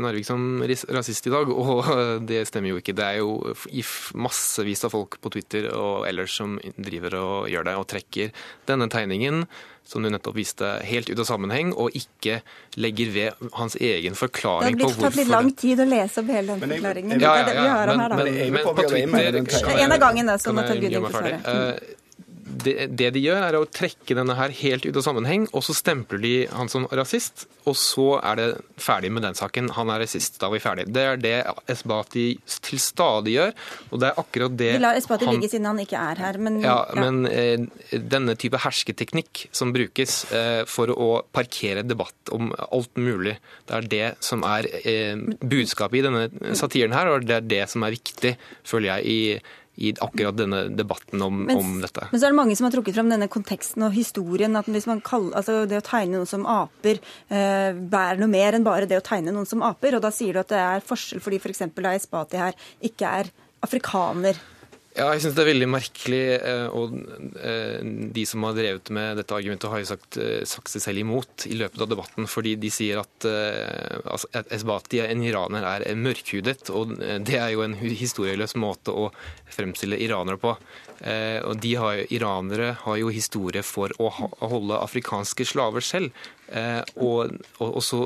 [0.00, 2.96] Narvik som rasist i dag, og uh, det stemmer jo ikke.
[2.96, 3.52] Det er jo
[4.16, 8.32] massevis av folk på Twitter og ellers som driver og gjør det, og trekker
[8.70, 9.44] denne tegningen
[9.84, 12.40] som du nettopp viste, helt ut av sammenheng, og ikke
[12.80, 15.88] legger ved hans egen forklaring på hvorfor Det har blitt tatt litt lang tid å
[15.88, 17.20] lese opp hele den forklaringen.
[17.20, 20.80] Ja, ja, ja, men, men, men, på Twitter En av gangen, da, så må Tor
[20.80, 21.98] Guding få svare
[22.42, 25.74] det, det, de gjør, er å trekke denne her helt ut av sammenheng, og så
[25.76, 28.46] stempler de han som rasist, og så er det
[28.82, 29.70] ferdig med den saken.
[29.76, 30.86] Han er rasist, da er vi ferdig.
[30.90, 31.34] Det er det
[31.70, 32.26] Esbati
[32.66, 33.54] til stadig gjør,
[33.90, 36.40] og det er akkurat det Vi lar Esbati han, ligge siden han ikke er her,
[36.42, 37.06] men Ja, ja.
[37.06, 43.38] men eh, denne type hersketeknikk som brukes eh, for å parkere debatt om alt mulig,
[43.70, 47.64] det er det som er eh, budskapet i denne satiren her, og det er det
[47.70, 52.04] som er viktig, føler jeg, i i akkurat denne debatten om, men, om, dette.
[52.10, 54.56] Men så er det mange som har trukket fram denne konteksten og historien.
[54.56, 54.68] at
[55.02, 59.00] kaller, altså Det å tegne noen som aper eh, bærer noe mer enn bare det
[59.00, 59.96] å tegne noen som aper.
[59.96, 61.64] og Da sier du at det er forskjell fordi f.eks.
[61.72, 63.32] For da Espati her ikke er
[63.64, 64.36] afrikaner.
[64.92, 66.20] Ja, jeg syns det er veldig merkelig.
[66.36, 66.92] Eh, og
[67.40, 67.78] eh,
[68.12, 71.46] de som har drevet med dette argumentet, har jo sagt, eh, sagt seg selv imot
[71.48, 72.28] i løpet av debatten.
[72.28, 76.68] Fordi de sier at altså, Esbati, en iraner, er mørkhudet.
[76.76, 76.92] Og
[77.24, 79.08] det er jo en historieløs måte å
[79.52, 80.52] fremstille iranere på.
[81.02, 86.12] Og de har, Iranere har jo historie for å holde afrikanske slaver selv.
[87.00, 88.04] Og, og, og så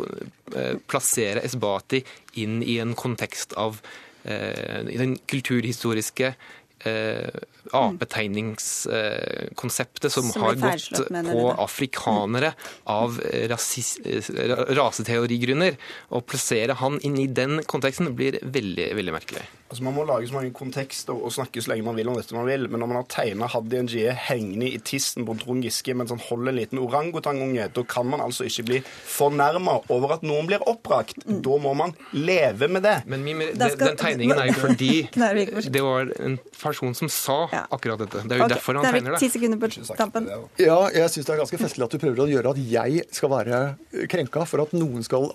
[0.89, 2.01] plassere Esbati
[2.41, 3.83] inn i en kontekst av
[4.25, 6.33] den kulturhistoriske
[7.73, 12.53] apetegningskonseptet som, som har gått på afrikanere
[12.85, 14.01] av rasis,
[14.79, 15.77] raseteorigrunner.
[16.09, 19.43] Å plassere han inn i den konteksten blir veldig, veldig merkelig.
[19.67, 22.35] Altså Man må lage så mange kontekster og snakke så lenge man vil om dette
[22.37, 25.95] man vil, men når man har tegna Hadia Njie hengende i tissen på Trond Giske
[25.97, 30.23] mens han holder en liten orangutangunge, da kan man altså ikke bli fornærma over at
[30.27, 31.19] noen blir oppbrakt.
[31.27, 31.41] Mm.
[31.43, 32.97] Da må man leve med det.
[33.11, 34.93] Men Mimir, det, den tegningen er jo fordi
[35.75, 38.23] det var en person som sa akkurat dette.
[38.27, 39.23] Det er jo okay, derfor han tegner det.
[39.25, 40.29] Ti sekunder på tampen.
[40.61, 43.33] Ja, jeg syns det er ganske festlig at du prøver å gjøre at jeg skal
[43.33, 43.63] være
[44.13, 45.29] krenka for at noen skal,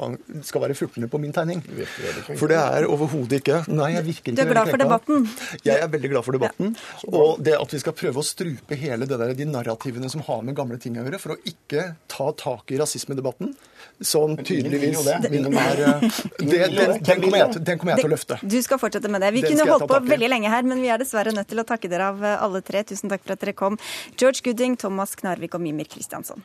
[0.47, 1.63] skal være fuglene på min tegning.
[2.31, 4.41] For det er overhodet ikke Nei, jeg virker ikke krenka.
[4.41, 5.27] Du er glad for debatten?
[5.65, 6.75] Jeg er veldig glad for debatten.
[6.75, 7.11] Ja.
[7.21, 10.43] Og det at vi skal prøve å strupe hele det der, de narrativene som har
[10.45, 13.53] med gamle ting å gjøre, for å ikke ta tak i rasismedebatten,
[14.01, 15.51] som tydeligvis det, den,
[17.03, 18.39] den, kommer jeg, den kommer jeg til å løfte.
[18.41, 19.33] Du skal fortsette med det.
[19.37, 21.91] Vi kunne holdt på veldig lenge her, men vi er dessverre nødt til å takke
[21.91, 22.83] dere av alle tre.
[22.87, 23.77] Tusen takk for at dere kom.
[24.17, 26.43] George Gooding, Thomas Knarvik og Mimir Kristiansson.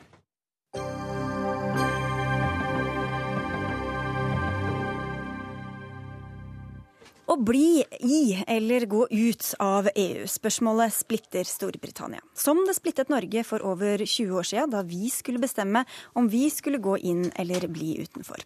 [7.27, 10.27] Å bli i eller gå ut av EU.
[10.31, 12.21] Spørsmålet splitter Storbritannia.
[12.33, 15.81] Som det splittet Norge for over 20 år siden, da vi skulle bestemme
[16.15, 18.45] om vi skulle gå inn eller bli utenfor.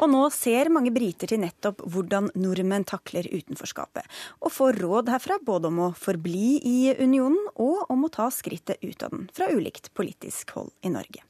[0.00, 4.08] Og nå ser mange briter til nettopp hvordan nordmenn takler utenforskapet,
[4.40, 8.80] og får råd herfra både om å forbli i unionen og om å ta skrittet
[8.80, 11.20] ut av den, fra ulikt politisk hold i Norge.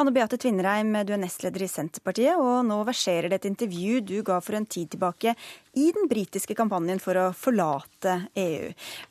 [0.00, 4.16] Anne Beate Tvinnereim, du er nestleder i Senterpartiet, og nå verserer det et intervju du
[4.26, 5.34] ga for en tid tilbake
[5.80, 8.70] i den britiske kampanjen for å forlate EU.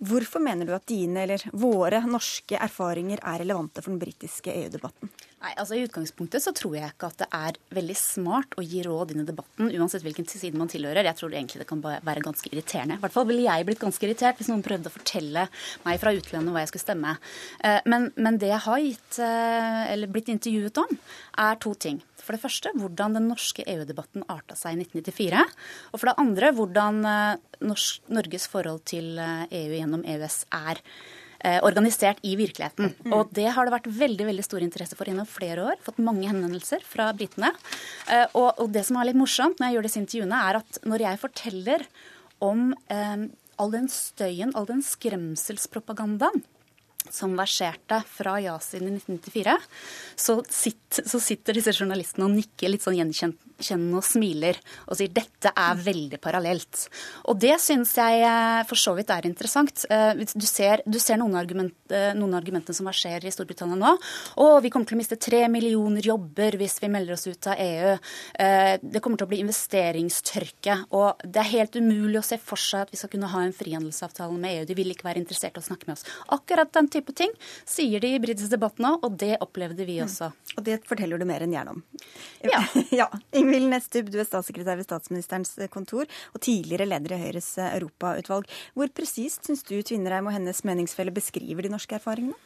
[0.09, 5.11] Hvorfor mener du at dine, eller våre, norske erfaringer er relevante for den britiske EU-debatten?
[5.43, 8.79] Nei, altså I utgangspunktet så tror jeg ikke at det er veldig smart å gi
[8.85, 11.03] råd inn i debatten, uansett hvilken side man tilhører.
[11.03, 12.95] Jeg tror egentlig det kan være ganske irriterende.
[12.95, 15.43] I hvert fall ville jeg blitt ganske irritert hvis noen prøvde å fortelle
[15.83, 17.15] meg fra utlandet hva jeg skulle stemme.
[17.59, 20.93] Eh, men, men det jeg har gitt, eh, blitt intervjuet om,
[21.43, 21.99] er to ting.
[22.23, 25.43] For det første hvordan den norske EU-debatten arta seg i 1994.
[25.91, 27.73] Og for det andre hvordan eh,
[28.15, 30.79] Norges forhold til EU gjennom EØS er.
[31.43, 32.93] Eh, organisert i virkeligheten.
[33.03, 33.13] Mm.
[33.17, 35.81] Og det har det vært veldig veldig stor interesse for gjennom flere år.
[35.83, 37.49] Fått mange henvendelser fra britene.
[38.07, 40.79] Eh, og, og, det som er litt morsomt når jeg gjør disse intervjuene, er at
[40.87, 41.83] når jeg forteller
[42.47, 43.25] om eh,
[43.59, 46.45] all den støyen, all den skremselspropagandaen
[47.11, 49.57] som verserte fra ja-siden i 1994,
[50.15, 55.11] så, sitter, så sitter disse journalistene og nikker litt sånn gjenkjennende og smiler og sier
[55.13, 56.87] dette er veldig parallelt.
[57.29, 59.85] Og det syns jeg eh, for så vidt er interessant.
[59.89, 63.93] Eh, du ser, du ser noen, argument, eh, argumentene som skjer i Storbritannia nå.
[64.43, 67.59] Og vi kommer til å miste tre millioner jobber hvis vi melder oss ut av
[67.59, 67.95] EU.
[68.83, 70.77] Det kommer til å bli investeringstørke.
[70.97, 73.55] Og det er helt umulig å se for seg at vi skal kunne ha en
[73.55, 74.67] frihandelsavtale med EU.
[74.69, 76.05] De vil ikke være interessert i å snakke med oss.
[76.33, 77.33] Akkurat den type ting
[77.69, 80.31] sier de i britiske debattene, og det opplevde vi også.
[80.31, 80.53] Mm.
[80.57, 81.83] Og det forteller du mer enn gjerne om.
[82.45, 82.61] Ja.
[83.01, 83.09] ja.
[83.35, 88.49] Ingvild Nestub, du er statssekretær ved statsministerens kontor og tidligere leder i Høyres europautvalg.
[88.77, 92.37] Hvor presist syns du Tvinnereim og hennes meningsfelle beskriver de norske erfaringene?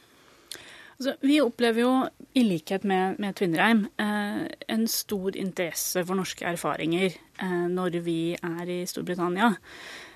[0.97, 1.91] Altså, vi opplever jo,
[2.33, 8.33] i likhet med, med Tvinnereim, eh, en stor interesse for norske erfaringer eh, når vi
[8.33, 9.51] er i Storbritannia.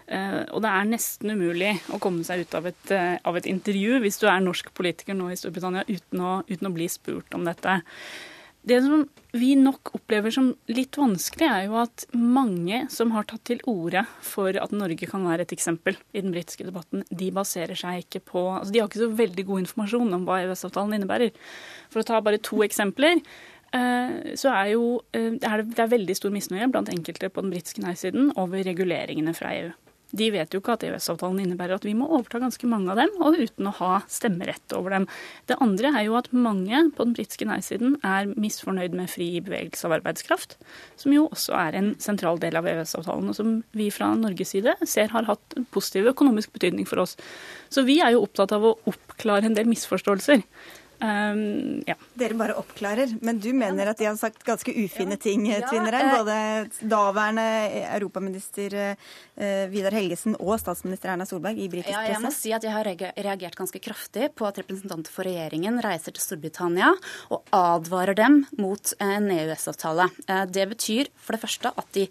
[0.08, 3.48] Eh, og det er nesten umulig å komme seg ut av et, eh, av et
[3.50, 7.34] intervju hvis du er norsk politiker nå i Storbritannia uten å, uten å bli spurt
[7.38, 7.82] om dette.
[8.62, 13.42] Det som vi nok opplever som litt vanskelig, er jo at mange som har tatt
[13.50, 17.80] til orde for at Norge kan være et eksempel i den britiske debatten, de baserer
[17.80, 21.34] seg ikke på altså De har ikke så veldig god informasjon om hva EØS-avtalen innebærer.
[21.90, 26.70] For å ta bare to eksempler eh, så er, jo, det er veldig stor misnøye
[26.70, 29.72] blant enkelte på den britiske nei-siden over reguleringene fra EU.
[30.12, 33.14] De vet jo ikke at EØS-avtalen innebærer at vi må overta ganske mange av dem,
[33.24, 35.08] og uten å ha stemmerett over dem.
[35.48, 39.88] Det andre er jo at mange på den britiske nei-siden er misfornøyd med fri bevegelse
[39.88, 40.58] av arbeidskraft,
[41.00, 44.76] som jo også er en sentral del av EØS-avtalen, og som vi fra Norges side
[44.84, 47.16] ser har hatt positiv økonomisk betydning for oss.
[47.72, 50.44] Så vi er jo opptatt av å oppklare en del misforståelser.
[51.02, 51.96] Um, ja.
[52.14, 56.12] Dere bare oppklarer, men du mener at de har sagt ganske ufine ting, ja, Tvinnereim?
[56.12, 57.46] Eh, både daværende
[57.96, 62.06] europaminister eh, Vidar Helgesen og statsminister Erna Solberg i britisk presse?
[62.06, 65.80] Ja, jeg må si at jeg har reagert ganske kraftig på at representanter for regjeringen
[65.82, 66.92] reiser til Storbritannia
[67.34, 70.06] og advarer dem mot en EØS-avtale.
[70.54, 72.06] Det betyr for det første at de,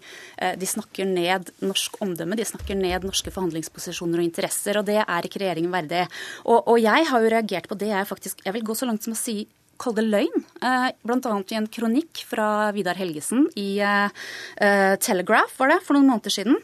[0.59, 5.29] de, snakker ned norsk omdømme, de snakker ned norske forhandlingsposisjoner og interesser, og det er
[5.29, 6.03] ikke regjeringen verdig.
[6.43, 9.05] Og, og jeg har jo reagert på det jeg faktisk jeg vil gå så langt
[9.05, 9.45] som å si
[9.81, 10.45] kalle det løgn.
[10.61, 11.35] Eh, Bl.a.
[11.49, 16.59] i en kronikk fra Vidar Helgesen i eh, Telegraph var det, for noen måneder siden.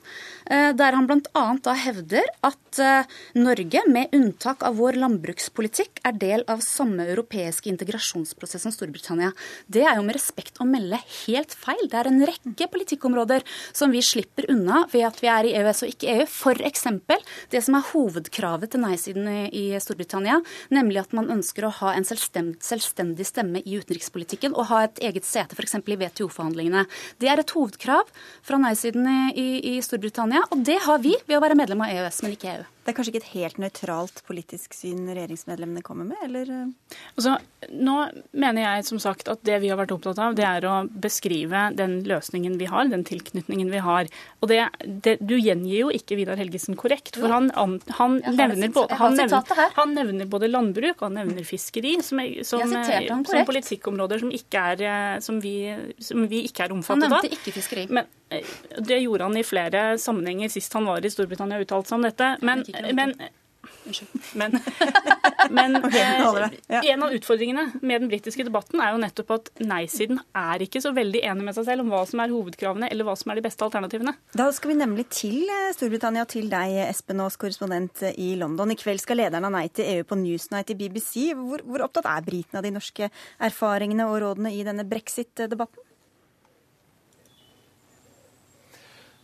[0.48, 1.46] Eh, der han bl.a.
[1.82, 2.64] hevder at
[3.34, 9.32] Norge, med unntak av vår landbrukspolitikk, er del av samme europeiske integrasjonsprosess som Storbritannia.
[9.66, 11.88] Det er jo med respekt å melde helt feil.
[11.90, 15.84] Det er en rekke politikkområder som vi slipper unna ved at vi er i EØS
[15.88, 16.28] og ikke EU.
[16.28, 16.86] F.eks.
[17.50, 20.38] det som er hovedkravet til nei-siden i Storbritannia,
[20.70, 25.00] nemlig at man ønsker å ha en selvstendig selvstendig stemme i utenrikspolitikken og ha et
[25.02, 25.76] eget sete f.eks.
[25.76, 26.86] i WTO-forhandlingene.
[27.20, 28.08] Det er et hovedkrav
[28.44, 32.24] fra nei-siden i, i Storbritannia, og det har vi ved å være medlem av EØS,
[32.24, 32.66] men ikke EU.
[32.88, 36.52] Det er kanskje ikke et helt nøytralt politisk syn regjeringsmedlemmene kommer med, eller?
[37.18, 37.34] Altså,
[37.76, 37.96] nå
[38.32, 41.66] mener jeg som sagt at det vi har vært opptatt av, det er å beskrive
[41.76, 44.08] den løsningen vi har, den tilknytningen vi har.
[44.40, 44.62] Og det,
[45.04, 49.66] det, Du gjengir jo ikke Vidar Helgesen korrekt, for han, han, nevner, både, han, nevner,
[49.76, 52.72] han nevner, både landbruk og han nevner fiskeri som, som,
[53.28, 55.58] som politikkområder som, er, som, vi,
[56.00, 57.20] som vi ikke er omfattet av.
[57.20, 57.90] Han nevnte ikke fiskeri.
[57.92, 61.92] Men, Eh, det gjorde han i flere sammenhenger sist han var i Storbritannia og uttalte
[61.92, 62.32] seg om dette.
[62.44, 62.64] Men,
[62.98, 63.14] men,
[64.34, 64.58] men,
[65.58, 66.82] men okay, ja.
[66.82, 70.92] en av utfordringene med den britiske debatten er jo nettopp at nei-siden er ikke så
[70.96, 73.46] veldig enig med seg selv om hva som er hovedkravene eller hva som er de
[73.48, 74.14] beste alternativene.
[74.38, 78.76] Da skal vi nemlig til eh, Storbritannia og til deg, Espen Aas, korrespondent i London.
[78.76, 81.32] I kveld skal lederen av Nei til EU på Newsnight i BBC.
[81.38, 83.12] Hvor, hvor opptatt er britene av de norske
[83.50, 85.87] erfaringene og rådene i denne brexit-debatten?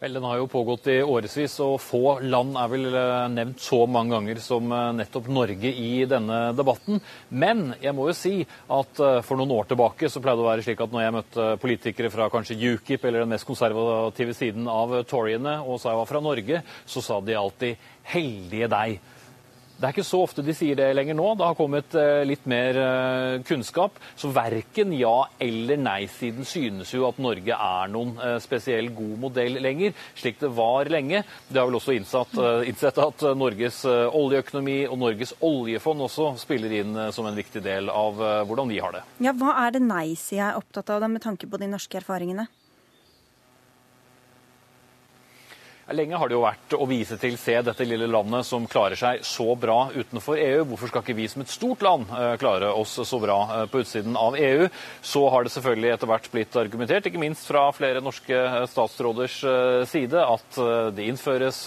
[0.04, 4.12] Den har jo pågått i årevis, og få land er vel eh, nevnt så mange
[4.12, 7.00] ganger som eh, nettopp Norge i denne debatten.
[7.32, 10.50] Men jeg må jo si at eh, for noen år tilbake så pleide det å
[10.50, 14.68] være slik at når jeg møtte politikere fra kanskje UKIP eller den mest konservative siden
[14.68, 19.00] av Toryene, og sa jeg var fra Norge, så sa de alltid 'heldige deg'.
[19.74, 21.26] Det er ikke så ofte de sier det lenger nå.
[21.36, 23.98] Det har kommet eh, litt mer eh, kunnskap.
[24.16, 29.60] Så verken ja- eller nei-siden synes jo at Norge er noen eh, spesiell god modell
[29.64, 31.24] lenger, slik det var lenge.
[31.50, 32.38] De har vel også innsatt,
[32.70, 38.22] innsett at Norges oljeøkonomi og Norges oljefond også spiller inn som en viktig del av
[38.48, 39.04] hvordan vi har det.
[39.26, 42.48] Ja, Hva er det nei-sida er opptatt av da, med tanke på de norske erfaringene?
[45.94, 49.22] Lenge har det jo vært å vise til se dette lille landet som klarer seg
[49.28, 50.64] så bra utenfor EU.
[50.72, 53.84] Hvorfor skal ikke vi som et stort land eh, klare oss så bra eh, på
[53.84, 54.68] utsiden av EU?
[55.06, 59.40] Så har det selvfølgelig etter hvert blitt argumentert, ikke minst fra flere norske eh, statsråders
[59.90, 60.62] side, at
[60.96, 61.64] det innføres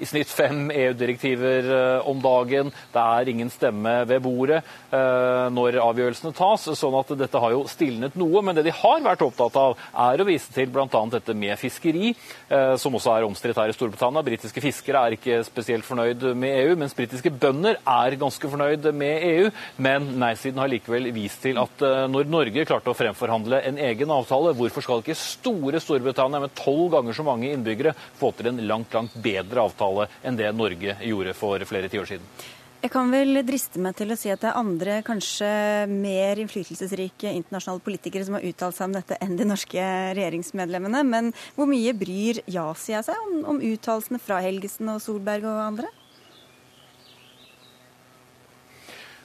[0.00, 2.70] i snitt fem EU-direktiver eh, om dagen.
[2.92, 6.68] Det er ingen stemme ved bordet eh, når avgjørelsene tas.
[6.78, 8.42] sånn at dette har jo stilnet noe.
[8.44, 9.76] Men det de har vært opptatt av,
[10.06, 10.88] er å vise til bl.a.
[11.12, 12.12] dette med fiskeri,
[12.48, 14.24] eh, som også er omstridt her i Storbritannia.
[14.26, 19.28] Britiske fiskere er ikke spesielt fornøyd med EU, mens britiske bønder er ganske fornøyd med
[19.28, 19.52] EU.
[19.82, 24.54] Men nei-siden har likevel vist til at når Norge klarte å fremforhandle en egen avtale,
[24.56, 28.94] hvorfor skal ikke store Storbritannia med tolv ganger så mange innbyggere få til en langt,
[28.94, 29.81] langt bedre avtale?
[29.82, 32.26] Avtale enn det Norge gjorde for flere tiår siden.
[32.82, 35.46] Jeg kan vel driste meg til å si at det er andre, kanskje
[35.86, 39.84] mer innflytelsesrike internasjonale politikere som har uttalt seg om dette enn de norske
[40.18, 41.04] regjeringsmedlemmene.
[41.06, 45.92] Men hvor mye bryr ja-sida seg om, om uttalelsene fra Helgesen og Solberg og andre?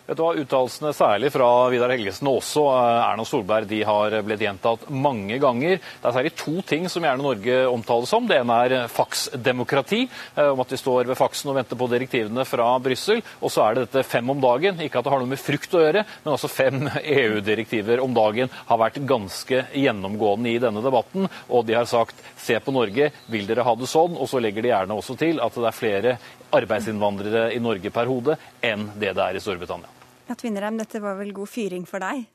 [0.07, 4.13] Vet du hva, Uttalelsene særlig fra Vidar Helgesen og også eh, Erna Solberg de har
[4.23, 5.81] blitt gjentatt mange ganger.
[5.83, 8.23] Det er særlig to ting som gjerne Norge omtales som.
[8.23, 9.99] Det ene er faksdemokrati,
[10.37, 13.19] eh, om at vi står ved faksen og venter på direktivene fra Brussel.
[13.41, 14.79] Og så er det dette fem om dagen.
[14.85, 18.55] Ikke at det har noe med frukt å gjøre, men altså fem EU-direktiver om dagen
[18.71, 21.27] har vært ganske gjennomgående i denne debatten.
[21.51, 24.15] Og de har sagt se på Norge, vil dere ha det sånn?
[24.15, 26.17] Og så legger de gjerne også til at det er flere
[26.55, 29.96] arbeidsinnvandrere i Norge per hode enn det det er i Storbritannia.
[30.27, 32.25] Ja, Vinnerheim, dette var vel god fyring for deg?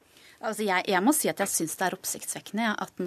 [0.43, 3.03] Altså jeg, jeg, må si at jeg syns det er oppsiktsvekkende at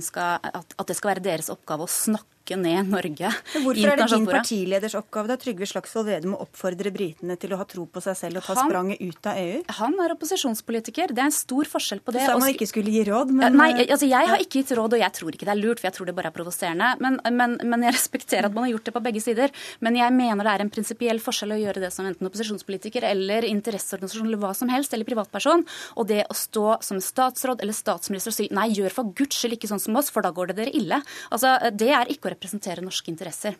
[0.00, 3.30] skal, at, at, det skal være deres oppgave å snakke snakke ned Norge.
[3.54, 7.52] Men hvorfor er det din partileders oppgave da, Trygve Slagsvold Vedum å oppfordre britene til
[7.54, 9.62] å ha tro på seg selv og ta han, spranget ut av EU?
[9.78, 11.12] Han er opposisjonspolitiker.
[11.12, 12.24] Det er en stor forskjell på det.
[12.24, 14.96] Du sa man ikke skulle gi råd, men Nei, altså jeg har ikke gitt råd,
[14.96, 16.90] og jeg tror ikke det er lurt, for jeg tror det bare er provoserende.
[17.02, 19.54] Men, men, men, jeg respekterer at man har gjort det på begge sider.
[19.80, 23.46] Men jeg mener det er en prinsipiell forskjell å gjøre det som enten opposisjonspolitiker eller
[23.48, 25.64] interesseorganisasjon eller hva som helst, eller privatperson,
[25.96, 29.58] og det å stå som statsråd eller statsminister og si nei, gjør for guds skyld
[29.58, 31.00] ikke sånn som oss, for da går det dere ille.
[31.30, 33.58] Altså, Det er ikke representere norske interesser?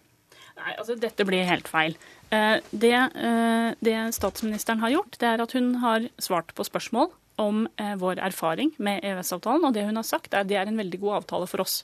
[0.58, 1.96] Nei, altså Dette blir helt feil.
[2.32, 7.12] Eh, det, eh, det, statsministeren har gjort, det er at hun har svart på spørsmål
[7.40, 9.64] om eh, vår erfaring med EØS-avtalen.
[9.64, 11.80] Og det hun har sagt, er at det er en veldig god avtale for oss.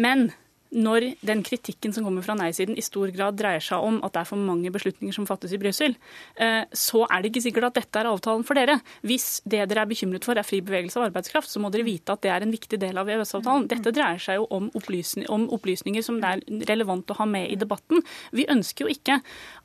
[0.00, 0.30] Men
[0.74, 4.22] når den kritikken som kommer fra nei-siden i stor grad dreier seg om at det
[4.22, 5.94] er for mange beslutninger som fattes i Brussel,
[6.40, 8.78] eh, så er det ikke sikkert at dette er avtalen for dere.
[9.06, 12.14] Hvis det dere er bekymret for er fri bevegelse av arbeidskraft, så må dere vite
[12.14, 13.68] at det er en viktig del av EØS-avtalen.
[13.70, 17.50] Dette dreier seg jo om, opplysning, om, opplysninger som det er relevant å ha med
[17.52, 18.02] i debatten.
[18.34, 19.20] Vi ønsker jo ikke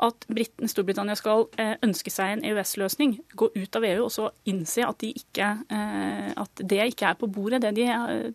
[0.05, 4.29] at Briten, Storbritannia skal eh, ønske seg en EØS-løsning, gå ut av EU og så
[4.49, 7.87] innse at, de ikke, eh, at det ikke er på bordet, det de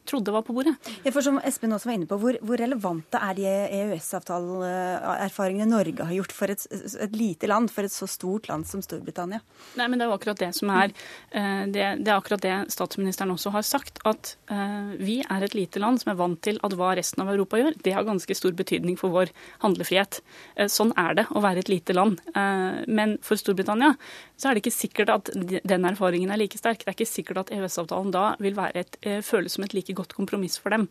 [0.08, 0.74] trodde var på bordet.
[1.04, 6.04] Jeg får som Espen også var inne på, hvor, hvor relevante er de EØS-erfaringene Norge
[6.06, 9.40] har gjort for et, et, lite land, for et så stort land som Storbritannia?
[9.78, 13.34] Nei, men Det er akkurat det som er eh, det, det er akkurat det statsministeren
[13.34, 13.94] også har sagt.
[14.08, 17.32] At uh, vi er et lite land som er vant til at hva resten av
[17.32, 19.28] Europa gjør, det har ganske stor betydning for vår
[19.64, 20.12] handlefrihet.
[20.58, 22.16] Uh, sånn er det å være et lite land.
[22.34, 23.92] Men for Storbritannia
[24.40, 26.82] så er det ikke sikkert at den erfaringen er like sterk.
[26.82, 28.96] Det er ikke sikkert at EØS-avtalen da vil et,
[29.26, 30.88] føles som et like godt kompromiss for dem.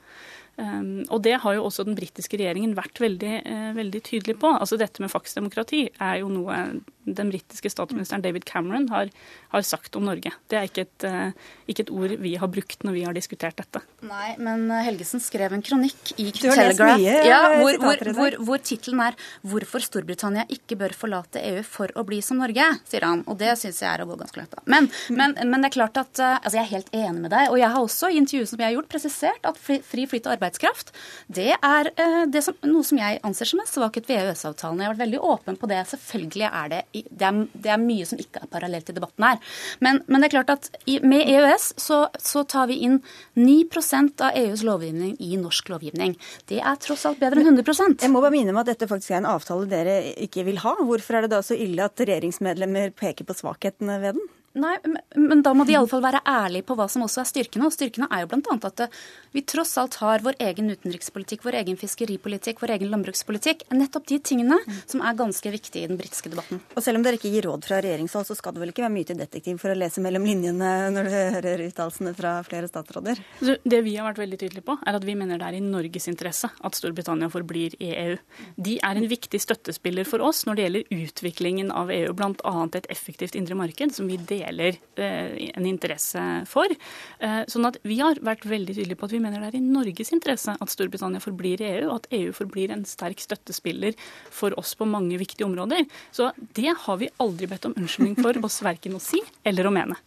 [0.54, 4.52] Um, og det har jo også den britiske regjeringen vært veldig, uh, veldig tydelig på.
[4.54, 6.58] Altså Dette med faksdemokrati er jo noe
[7.04, 9.10] den britiske statsministeren David Cameron har,
[9.52, 10.32] har, sagt om Norge.
[10.48, 13.58] Det er ikke et, uh, ikke et, ord vi har brukt når vi har diskutert
[13.60, 13.82] dette.
[14.06, 19.02] Nei, men eh, Helgesen skrev en kronikk i Telegraph ja, hvor, hvor, hvor, hvor tittelen
[19.04, 23.24] er 'Hvorfor Storbritannia ikke bør forlate EU for å bli som Norge', sier han.
[23.28, 24.56] Og det syns jeg er å gå ganske langt.
[24.70, 27.50] Men, men, men, det er klart at altså Jeg er helt enig med deg.
[27.50, 30.30] Og jeg har også i intervjuet som jeg har gjort, presisert at fri, fri flyt
[30.30, 30.92] av arbeidskraft.
[31.28, 31.90] Det er
[32.30, 34.82] det som, noe som jeg anser som en svakhet ved EØS-avtalen.
[34.82, 35.80] Jeg har vært veldig åpen på det.
[35.90, 39.40] Selvfølgelig er det, det er, det er mye som ikke er parallelt i debatten her.
[39.84, 40.70] Men, men, det er klart at
[41.04, 43.00] med EØS så, så tar vi inn
[43.40, 46.18] 9% av EUs lovgivning i norsk lovgivning.
[46.52, 49.14] Det er tross alt bedre enn 100 Jeg må bare minne om at dette faktisk
[49.14, 50.76] er en avtale dere ikke vil ha.
[50.84, 54.32] Hvorfor er det da så ille at regjeringsmedlemmer peker på svakhetene ved den?
[54.54, 54.76] Nei,
[55.18, 57.66] men da må de iallfall være ærlige på hva som også er styrkene.
[57.66, 58.58] Og styrkene er jo bl.a.
[58.70, 58.98] at eh,
[59.34, 63.64] vi tross alt har vår egen utenrikspolitikk, vår egen fiskeripolitikk, vår egen landbrukspolitikk.
[63.74, 66.62] Nettopp de tingene som er ganske viktige i den britiske debatten.
[66.78, 68.94] Og selv om dere ikke gir råd fra regjeringshold, så skal det vel ikke være
[68.94, 73.24] mye til detektiv for å lese mellom linjene når du hører uttalelsene fra flere statsråder?
[73.42, 76.06] Det vi har vært veldig tydelige på, er at vi mener det er i Norges
[76.14, 78.22] interesse at Storbritannia forblir i EU.
[78.62, 82.56] De er en viktig støttespiller for oss når det gjelder utviklingen av EU, bl.a.
[82.78, 86.72] et effektivt indre marked, som vi deler deler eh, en interesse for.
[87.20, 89.66] Eh, sånn at Vi har vært veldig tydelige på at vi mener det er i
[89.66, 93.98] Norges interesse at Storbritannia forblir i EU, og at EU forblir en sterk støttespiller
[94.34, 95.88] for oss på mange viktige områder.
[96.16, 99.74] Så det har vi aldri bedt om unnskyldning for oss verken å si eller å
[99.74, 99.98] mene.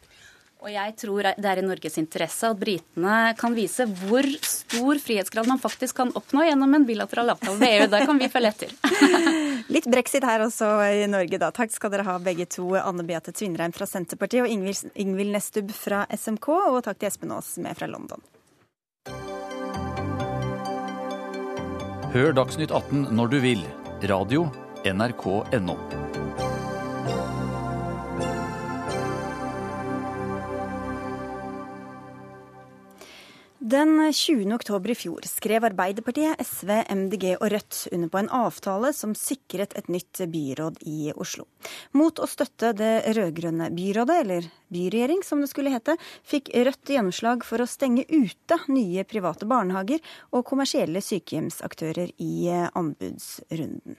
[0.65, 5.49] Og jeg tror det er i Norges interesse at britene kan vise hvor stor frihetsgrad
[5.51, 7.89] man faktisk kan oppnå gjennom en bilateral avtale med EU.
[7.93, 8.73] Der kan vi følge etter.
[9.77, 11.53] Litt brexit her også i Norge, da.
[11.55, 12.71] Takk skal dere ha begge to.
[12.81, 16.49] Anne Beate Tvinnereim fra Senterpartiet og Ingvild Nestubb fra SMK.
[16.73, 18.25] Og takk til Espen Aas med fra London.
[22.17, 23.63] Hør Dagsnytt 18 når du vil.
[24.09, 24.49] Radio
[24.87, 26.06] NRK.no.
[33.67, 34.53] Den 20.
[34.55, 39.75] oktober i fjor skrev Arbeiderpartiet, SV, MDG og Rødt under på en avtale som sikret
[39.75, 41.49] et nytt byråd i Oslo.
[41.99, 47.43] Mot å støtte det rød-grønne byrådet, eller byregjering som det skulle hete, fikk Rødt gjennomslag
[47.49, 49.99] for å stenge ute nye private barnehager
[50.31, 53.99] og kommersielle sykehjemsaktører i anbudsrunden.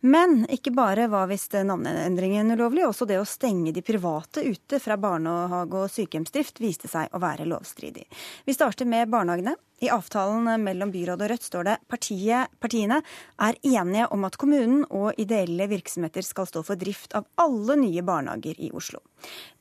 [0.00, 4.96] Men ikke bare var visst navneendringen ulovlig, også det å stenge de private ute fra
[5.00, 8.06] barnehage- og sykehjemsdrift viste seg å være lovstridig.
[8.46, 9.56] Vi starter med barnehagene.
[9.80, 12.98] I avtalen mellom byrådet og Rødt står det partiet, partiene
[13.40, 18.04] er enige om at kommunen og ideelle virksomheter skal stå for drift av alle nye
[18.04, 19.00] barnehager i Oslo.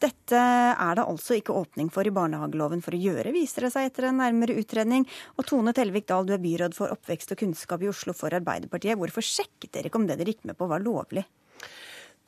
[0.04, 3.88] Dette er det altså ikke åpning for i barnehageloven for å gjøre, viser det seg
[3.88, 5.08] etter en nærmere utredning.
[5.40, 9.00] Og Tone Telvik Dahl, du er byråd for oppvekst og kunnskap i Oslo for Arbeiderpartiet.
[9.00, 11.24] Hvorfor sjekket dere ikke om det dere gikk med på var lovlig?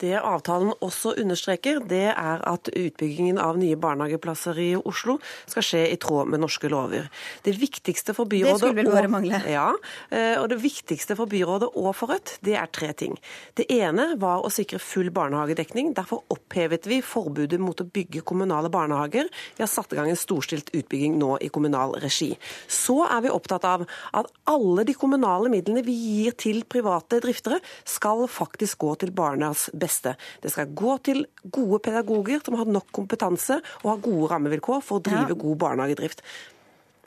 [0.02, 5.82] Det avtalen også understreker, det er at utbyggingen av nye barnehageplasser i Oslo skal skje
[5.92, 7.06] i tråd med norske lover.
[7.46, 9.38] Det viktigste for byrådet, det skulle vel bare mangle.
[9.46, 9.68] Ja,
[10.10, 13.14] eh, og det viktigste for byrådet og for Rødt, det er tre ting.
[13.54, 15.92] Det ene var å sikre full barnehagedekning.
[15.94, 19.30] Derfor opphevet vi forbudet mot å bygge kommunale barnehager.
[19.54, 22.32] Vi har satt i gang en storstilt utbygging nå i kommunal regi.
[22.66, 23.86] Så er vi opptatt av
[24.18, 29.68] at alle de kommunale midlene vi gir til private driftere, skal faktisk gå til barnas
[29.72, 30.16] beste beste.
[30.40, 35.00] Det skal gå til gode pedagoger som har nok kompetanse og har gode rammevilkår for
[35.00, 35.40] å drive ja.
[35.44, 36.24] god barnehagedrift.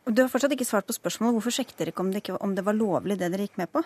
[0.06, 1.40] Du har fortsatt ikke svart på spørsmålet.
[1.40, 3.72] Hvorfor sjekket dere ikke om, det ikke om det var lovlig det dere gikk med
[3.74, 3.82] på?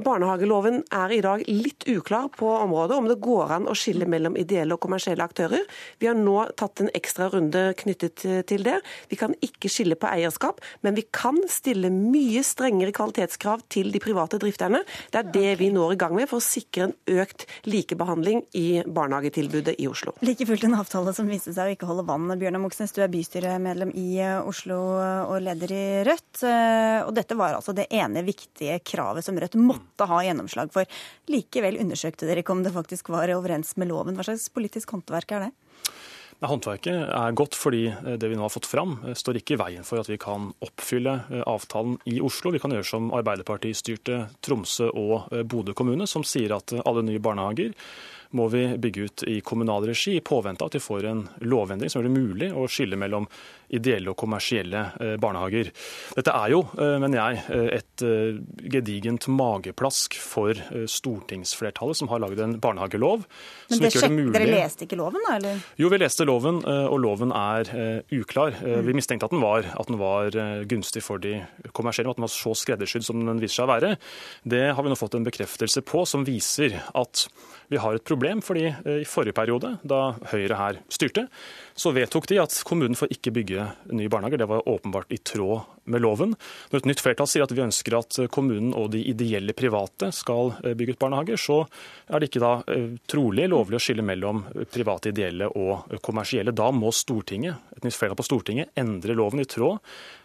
[0.00, 4.38] Barnehageloven er i dag litt uklar på området, om det går an å skille mellom
[4.40, 5.66] ideelle og kommersielle aktører.
[6.00, 8.78] Vi har nå tatt en ekstra runde knyttet til det.
[9.10, 14.00] Vi kan ikke skille på eierskap, men vi kan stille mye strengere kvalitetskrav til de
[14.02, 14.80] private drifterne.
[15.12, 18.66] Det er det vi når i gang med for å sikre en økt likebehandling i
[18.88, 20.16] barnehagetilbudet i Oslo.
[20.24, 22.32] Like fullt en avtale som viste seg å ikke holde vann.
[22.40, 24.08] Bjørnar Moxnes, du er bystyremedlem i
[24.40, 26.42] Oslo og leder i Rødt.
[27.04, 31.02] Og dette var altså det ene viktige kravet som Rødt måtte måtte ha gjennomslag for.
[31.32, 34.16] Likevel undersøkte dere ikke om det faktisk var overens med loven.
[34.16, 35.52] Hva slags politisk håndverk er det?
[36.42, 39.60] Håndverket er godt fordi eh, det vi nå har fått fram, eh, står ikke i
[39.60, 42.50] veien for at vi kan oppfylle eh, avtalen i Oslo.
[42.54, 47.76] Vi kan gjøre som Arbeiderparti-styrte Tromsø og Bodø kommune, som sier at alle nye barnehager
[48.36, 51.90] må vi bygge ut i kommunal regi, i påvente av at vi får en lovendring
[51.92, 53.28] som gjør det mulig å skille mellom
[53.72, 55.70] ideelle og kommersielle eh, barnehager.
[56.16, 58.04] Dette er jo, eh, mener jeg, eh, et
[58.72, 60.58] gedigent mageplask for
[60.90, 63.24] stortingsflertallet, som har laget en barnehagelov.
[63.70, 65.36] Men det sjekk, Dere leste ikke loven, da?
[65.38, 65.62] eller?
[65.80, 67.70] Jo, vi leste loven, og loven er
[68.12, 68.56] uklar.
[68.58, 68.88] Mm.
[68.88, 70.34] Vi mistenkte at den var, at den var
[70.68, 71.38] gunstig for de
[71.76, 73.94] kommersielle, at den var så skreddersydd som den viser seg å være.
[74.48, 77.26] Det har vi nå fått en bekreftelse på, som viser at
[77.72, 78.42] vi har et problem.
[78.42, 78.66] fordi
[79.00, 81.26] i forrige periode, da Høyre her styrte,
[81.74, 84.42] så vedtok de at kommunen får ikke bygge nye barnehager.
[84.42, 86.34] Det var åpenbart i tråd med loven.
[86.70, 90.54] Når et nytt flertall sier at vi ønsker at kommunen og de ideelle private skal
[90.62, 91.62] bygge ut barnehager, så
[92.06, 92.54] er det ikke da
[93.10, 96.54] trolig lovlig å skille mellom private, ideelle og kommersielle.
[96.54, 99.80] Da må Stortinget, et nytt flertall på Stortinget endre loven i tråd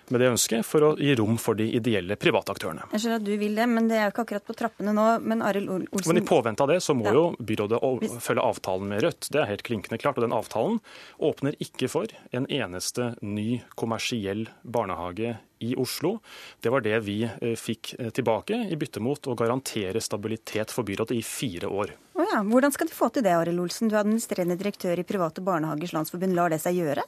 [0.09, 2.87] med det ønsket for å gi rom for de ideelle private aktørene.
[2.93, 5.07] Jeg skjønner at du vil det, men det er jo ikke akkurat på trappene nå.
[5.27, 7.15] Men Arild Olsen Men i påvente av det så må ja.
[7.17, 7.81] jo byrådet
[8.23, 9.29] følge avtalen med Rødt.
[9.33, 10.19] Det er helt klinkende klart.
[10.19, 10.79] Og den avtalen
[11.17, 16.17] åpner ikke for en eneste ny kommersiell barnehage i Oslo.
[16.61, 20.87] Det var det vi eh, fikk eh, tilbake i bytte mot å garantere stabilitet for
[20.87, 21.93] byrådet i fire år.
[22.17, 22.41] Oh ja.
[22.45, 23.89] Hvordan skal de få til det, Arild Olsen?
[23.89, 26.35] Du er administrerende direktør i Private Barnehagers Landsforbund.
[26.37, 27.05] Lar det seg gjøre?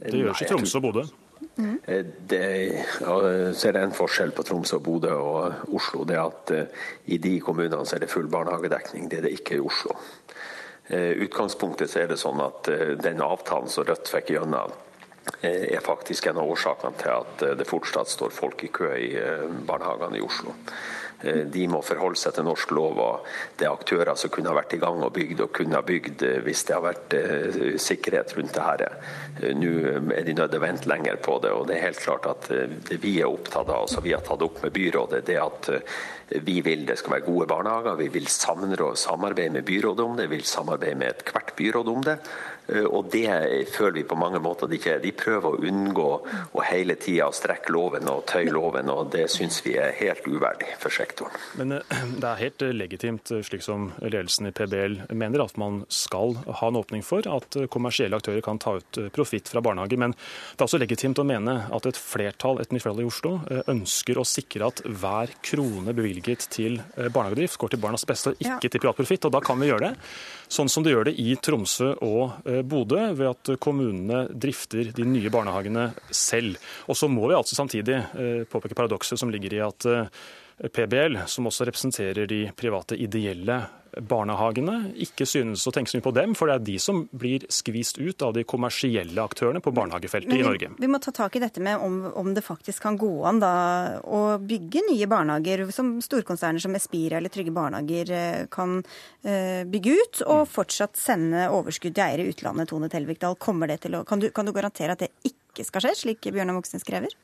[0.00, 1.04] Det gjøres i Tromsø og Bodø.
[1.56, 1.76] Mm.
[2.28, 2.44] Det,
[2.98, 6.04] så er det en forskjell på Tromsø, Bodø og Oslo.
[6.08, 6.84] Det at eh,
[7.14, 9.98] I de kommunene så er det full barnehagedekning, det er det ikke i Oslo.
[10.88, 12.68] Eh, utgangspunktet er det sånn at
[13.00, 14.74] den avtalen som Rødt fikk gjennom,
[15.40, 19.08] er faktisk en av årsakene til at det fortsatt står folk i kø i
[19.64, 20.52] barnehagene i Oslo.
[21.24, 22.98] Eh, de må forholde seg til norsk lov.
[23.00, 25.84] og Det er aktører som kunne ha vært i gang og bygd og kunne ha
[25.86, 28.84] bygd eh, hvis det har vært eh, sikkerhet rundt det her.
[29.58, 29.72] Nå
[30.14, 31.52] er de nødt til å vente lenger på det.
[31.52, 34.42] og Det er helt klart at det vi er opptatt av, altså vi har tatt
[34.44, 35.70] opp med byrådet, det at
[36.44, 37.98] vi vil det skal være gode barnehager.
[37.98, 42.18] Vi vil samarbeide med byrådet om det, vi vil samarbeide med ethvert byråd om det.
[42.68, 43.28] Eh, og det
[43.72, 46.08] føler vi på mange måter de ikke De prøver å unngå
[46.56, 50.70] å hele tida strekke loven og tøye loven, og det syns vi er helt uverdig
[50.80, 51.34] for sektoren.
[51.60, 56.36] Men eh, det er helt legitimt, slik som ledelsen i PBL mener, at man skal
[56.48, 60.00] ha en åpning for at kommersielle aktører kan ta ut profitt fra barnehager.
[60.00, 63.34] Men det er også legitimt å mene at et flertall, et nytt flertall i Oslo
[63.50, 68.40] eh, ønsker å sikre at hver krone bevilget til barnehagedrift går til barnas beste og
[68.40, 68.72] ikke ja.
[68.72, 69.28] til privat profitt.
[69.28, 69.94] Og da kan vi gjøre det
[70.48, 75.06] sånn som de gjør det i Tromsø og eh, Bodø, ved at kommunene drifter de
[75.08, 76.58] nye barnehagene selv.
[76.88, 80.24] Og så må vi altså samtidig eh, påpeke paradokset som ligger i at eh,
[80.70, 83.62] PBL, som også representerer de private ideelle
[84.00, 87.44] barnehagene, ikke synes å tenke så mye på dem, for det er de som blir
[87.52, 90.70] skvist ut av de kommersielle aktørene på barnehagefeltet vi, i Norge.
[90.80, 93.54] Vi må ta tak i dette med om, om, det faktisk kan gå an da,
[94.02, 99.94] å bygge nye barnehager som storkonserner som Espira eller Trygge Barnehager eh, kan uh, bygge
[100.00, 102.70] ut, og fortsatt sende overskudd til eiere i utlandet.
[102.72, 107.14] Tone Telvikdal, kan, kan du garantere at det ikke skal skje, slik Bjørnar Moxnes krever?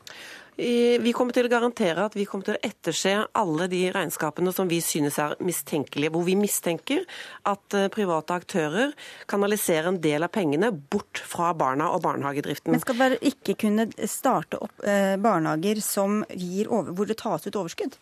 [0.61, 4.69] Vi kommer til å garantere at vi kommer til å etterse alle de regnskapene som
[4.69, 7.07] vi synes er mistenkelige, hvor vi mistenker
[7.49, 8.93] at eh, private aktører
[9.31, 12.75] kanaliserer en del av pengene bort fra barna og barnehagedriften.
[12.75, 15.81] Men skal dere ikke kunne starte opp eh, barnehager
[16.69, 17.97] over, hvor det tas ut overskudd?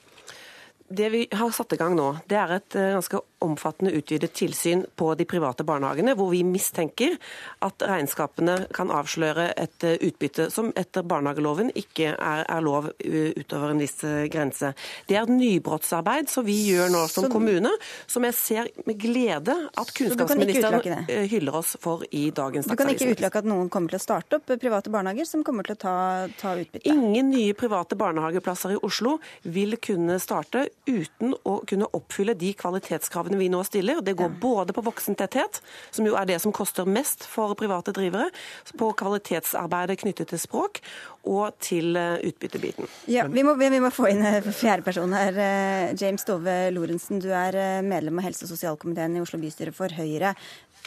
[0.89, 4.87] Det vi har satt i gang nå, det er et eh, ganske omfattende utvidet tilsyn
[4.97, 7.19] på de private barnehagene, hvor vi mistenker
[7.63, 13.75] at regnskapene kan avsløre et eh, utbytte som etter barnehageloven ikke er, er lov utover
[13.75, 14.73] en viss eh, grense.
[15.07, 17.75] Det er et nybrottsarbeid som vi gjør nå som så, kommune,
[18.09, 22.73] som jeg ser med glede at kunnskapsministeren hyller oss for i dagens Dagsavisen.
[22.73, 25.69] Du kan ikke utelukke at noen kommer til å starte opp private barnehager som kommer
[25.69, 25.95] til å ta,
[26.41, 26.89] ta utbytte?
[26.89, 33.39] Ingen nye private barnehageplasser i Oslo vil kunne starte uten å kunne oppfylle de kvalitetskravene
[33.39, 34.01] vi nå stiller.
[34.05, 35.61] Det går både på voksentetthet,
[35.95, 38.31] som jo er det som koster mest for private drivere,
[38.79, 40.81] på kvalitetsarbeidet knyttet til språk,
[41.29, 42.89] og til eh, utbyttebiten.
[43.13, 45.37] Ja, vi må, vi må få inn eh, fjerde person her.
[45.37, 49.93] Eh, James Dove Lorentzen, du er medlem av helse- og sosialkomiteen i Oslo bystyre for
[49.93, 50.33] Høyre.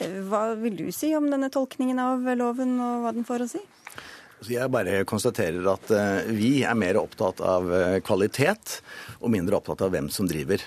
[0.02, 3.62] Hva vil du si om denne tolkningen av loven, og hva den får å si?
[4.50, 8.80] Jeg bare konstaterer at eh, vi er mer opptatt av eh, kvalitet
[9.20, 10.64] og mindre opptatt av hvem som driver.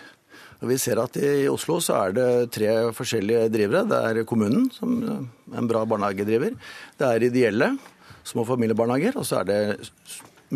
[0.62, 3.82] Og vi ser at I Oslo så er det tre forskjellige drivere.
[3.90, 6.54] Det er kommunen, som er en bra barnehagedriver.
[7.00, 7.72] Det er ideelle,
[8.24, 9.18] små familiebarnehager.
[9.18, 9.58] Og så er det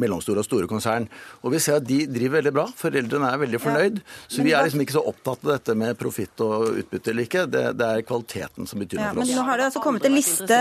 [0.00, 1.08] mellomstore og store konsern.
[1.42, 2.66] Og vi ser at de driver veldig bra.
[2.78, 4.00] Foreldrene er veldig fornøyd.
[4.00, 4.16] Ja.
[4.34, 7.44] Så vi er liksom ikke så opptatt av dette med profitt og utbytte eller ikke.
[7.50, 9.32] Det, det, er kvaliteten som betyr noe ja, for oss.
[9.32, 10.60] Men nå har det altså kommet en liste,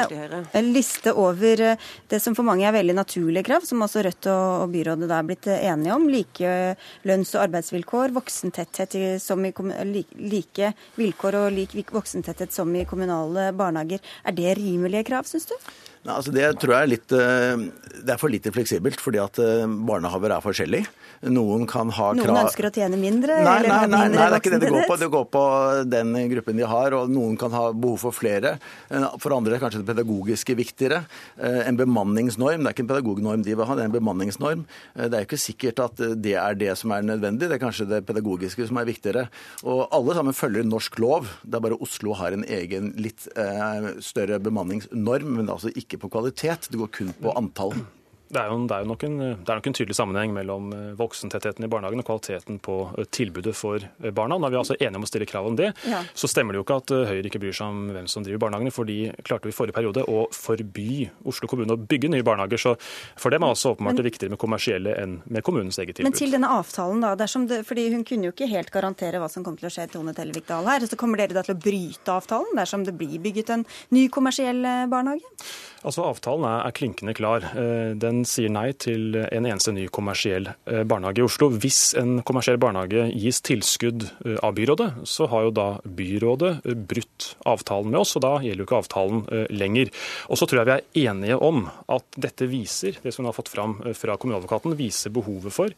[0.62, 4.30] en liste, over eh, det som for mange er veldig naturlige krav, som også Rødt
[4.30, 6.08] og, byrådet da er blitt eh, enige om.
[6.12, 6.54] Like
[7.08, 9.54] lønns- og arbeidsvilkår, voksentetthet som i,
[10.22, 14.04] like vilkår og lik voksentetthet som i kommunale barnehager.
[14.26, 15.56] Er det rimelige krav, syns du?
[16.06, 17.64] Nei, altså det tror jeg er litt eh,
[17.98, 20.88] Det er for lite fleksibelt, fordi at eh, barnehaver er forskjellige.
[21.34, 23.40] Noen kan ha krav Noen ønsker å tjene mindre?
[23.42, 24.98] Nei, nei, nei, nei, det er ikke det det går på.
[25.02, 25.44] Det går på
[25.90, 28.56] den gruppen de har, og noen kan ha behov for flere.
[28.94, 31.02] Eh, for andre er kanskje det pedagogiske viktigere.
[31.38, 34.64] En bemanningsnorm, det er ikke en pedagognorm de vil ha, det er en bemanningsnorm.
[34.96, 38.04] Det er ikke sikkert at det er det som er nødvendig, det er kanskje det
[38.08, 39.26] pedagogiske som er viktigere.
[39.66, 41.32] Og alle sammen følger norsk lov.
[41.44, 43.28] Det er bare Oslo har en egen litt
[44.06, 46.68] større bemanningsnorm, men altså ikke på kvalitet.
[46.68, 47.78] Det går kun på antall.
[48.28, 50.88] Det er, jo, det, er nok en, det er nok en tydelig sammenheng mellom eh,
[51.00, 54.36] voksentettheten i barnehagen og kvaliteten på eh, tilbudet for eh, barna.
[54.36, 56.02] Når vi er altså enige om å stille krav om det, ja.
[56.12, 58.74] så stemmer det jo ikke at Høyre ikke bryr seg om hvem som driver barnehagene.
[58.76, 62.60] For de klarte jo i forrige periode å forby Oslo kommune å bygge nye barnehager.
[62.60, 62.76] Så
[63.16, 66.12] for dem er også åpenbart det viktigere med kommersielle enn med kommunens eget tilbud.
[66.12, 67.16] Men til denne avtalen, da.
[67.16, 70.12] Det, fordi hun kunne jo ikke helt garantere hva som kom til å skje, Tone
[70.18, 70.84] Tellevik Dahl her.
[70.84, 74.60] Så kommer dere da til å bryte avtalen dersom det blir bygget en ny kommersiell
[74.92, 75.24] barnehage?
[75.88, 77.48] Altså Avtalen er, er klinkende klar.
[77.96, 81.50] Den den sier nei til en eneste ny kommersiell eh, barnehage i Oslo.
[81.54, 85.68] Hvis en kommersiell barnehage gis tilskudd eh, av byrådet, så har jo da
[86.00, 89.24] byrådet eh, brutt avtalen med oss, og da gjelder jo ikke avtalen
[89.54, 89.92] lenger.
[90.32, 93.38] Og så tror jeg vi er enige om at dette viser, det som vi har
[93.38, 95.74] fått fram fra kommuneadvokaten, viser behovet for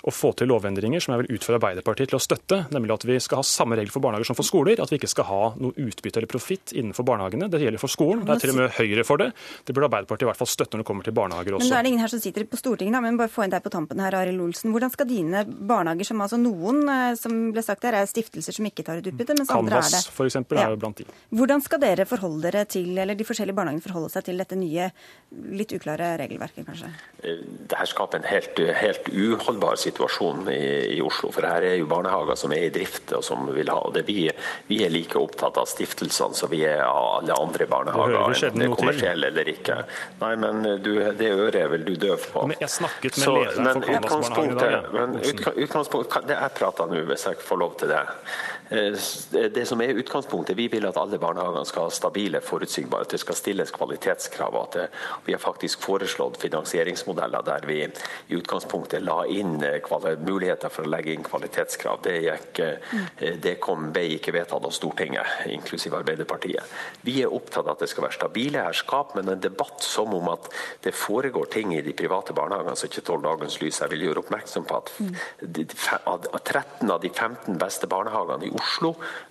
[0.00, 3.18] å få til lovendringer som jeg vil utfordre Arbeiderpartiet til å støtte, nemlig at vi
[3.20, 4.80] skal ha samme regler for barnehager som for skoler.
[4.80, 7.50] At vi ikke skal ha noe utbytte eller profitt innenfor barnehagene.
[7.52, 8.24] Det gjelder for skolen.
[8.24, 9.28] Det er til og med Høyre for det.
[9.68, 11.66] Det burde Arbeiderpartiet i hvert fall støtte når det kommer til barnehager også.
[11.66, 13.52] Men da er det ingen her som sitter på Stortinget, da, men bare få inn
[13.52, 14.72] deg på tampen her, Arild Olsen.
[14.72, 18.68] Hvordan skal dine barnehager, som altså noen, eh, som ble sagt her, er stiftelser som
[18.70, 20.00] ikke tar ut utbytte, mens Canvas, andre er det?
[20.00, 20.40] Canvas f.eks.
[20.64, 21.08] Er jo blant de.
[21.36, 24.88] Hvordan skal dere forholde dere til, eller de forskjellige barnehagene forholde seg til dette nye,
[25.60, 26.92] litt uklare regelverket, kanskje?
[27.20, 31.30] Eh, det her skaper en helt, helt uholdbar situasjon i i Oslo.
[31.34, 34.04] For her er jo barnehager som er i drift og som vil ha og det.
[34.08, 34.28] Vi,
[34.68, 38.68] vi er like opptatt av stiftelsene som vi er av alle andre barnehager, enten det
[38.68, 39.80] er kommersielle eller ikke.
[40.20, 42.46] Nei, men du, det øret er vel du døv på.
[42.50, 45.50] Men jeg snakket med Så, lederen for Canvas barnehage i dag.
[45.50, 45.54] Ja.
[45.66, 48.02] utgangspunkt, det jeg prater nå, hvis jeg får lov til det.
[48.70, 48.94] Eh,
[49.50, 53.20] det som er utgangspunktet, Vi vil at alle barnehagene skal ha stabile, forutsigbare, at det
[53.20, 54.62] skal stilles kvalitetskrav.
[54.62, 54.88] at det,
[55.24, 59.80] Vi har faktisk foreslått finansieringsmodeller der vi i utgangspunktet la inn eh,
[60.24, 62.02] muligheter for å legge inn kvalitetskrav.
[62.02, 66.62] Det, gikk, eh, det kom, ble ikke vedtatt av Stortinget, inklusiv Arbeiderpartiet.
[67.02, 70.28] Vi er opptatt av at det skal være stabile herskap, men en debatt som om
[70.28, 70.48] at
[70.82, 73.80] det foregår ting i de private barnehagene som ikke tåler dagens lys.
[73.80, 74.92] Jeg vil gjøre oppmerksom på at
[76.44, 78.59] 13 av de 15 beste barnehagene i Oslo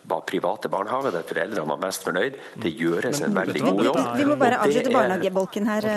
[0.10, 2.40] var private barnehager der foreldrene var mest fornøyd.
[2.64, 4.02] Det gjøres en veldig god jobb.
[4.18, 5.92] Vi må bare avslutte barnehagebolken her.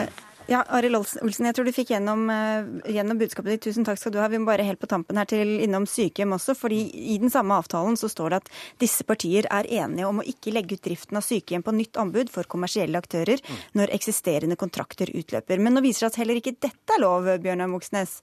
[0.51, 3.62] Ja, Arild Olsen, jeg tror du fikk gjennom, eh, gjennom, budskapet ditt.
[3.68, 4.26] Tusen takk skal du ha.
[4.28, 6.57] Vi må bare helt på tampen her til innom sykehjem også.
[6.57, 10.26] fordi I den samme avtalen så står det at disse partier er enige om å
[10.26, 13.39] ikke legge ut driften av sykehjem på nytt anbud for kommersielle aktører
[13.74, 15.59] når eksisterende kontrakter utløper.
[15.59, 18.20] Men nå viser det at heller ikke dette er lov, Bjørnar Moxnes.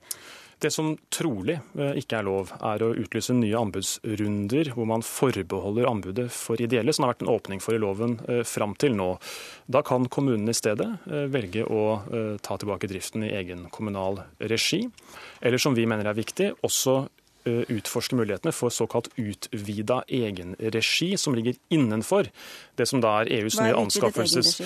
[0.60, 5.88] Det som trolig eh, ikke er lov, er å utlyse nye anbudsrunder hvor man forbeholder
[5.88, 9.14] anbudet for ideelle, som har vært en åpning for i loven eh, fram til nå.
[9.72, 11.84] Da kan kommunene i stedet eh, velge å
[12.44, 14.20] ta tilbake driften i egen kommunal
[14.52, 14.82] regi.
[15.42, 17.02] Eller som vi mener er viktig, også
[17.46, 22.30] utforske mulighetene for såkalt utvida egenregi, som ligger innenfor
[22.78, 24.60] det som da er EUs nye anskaffelses...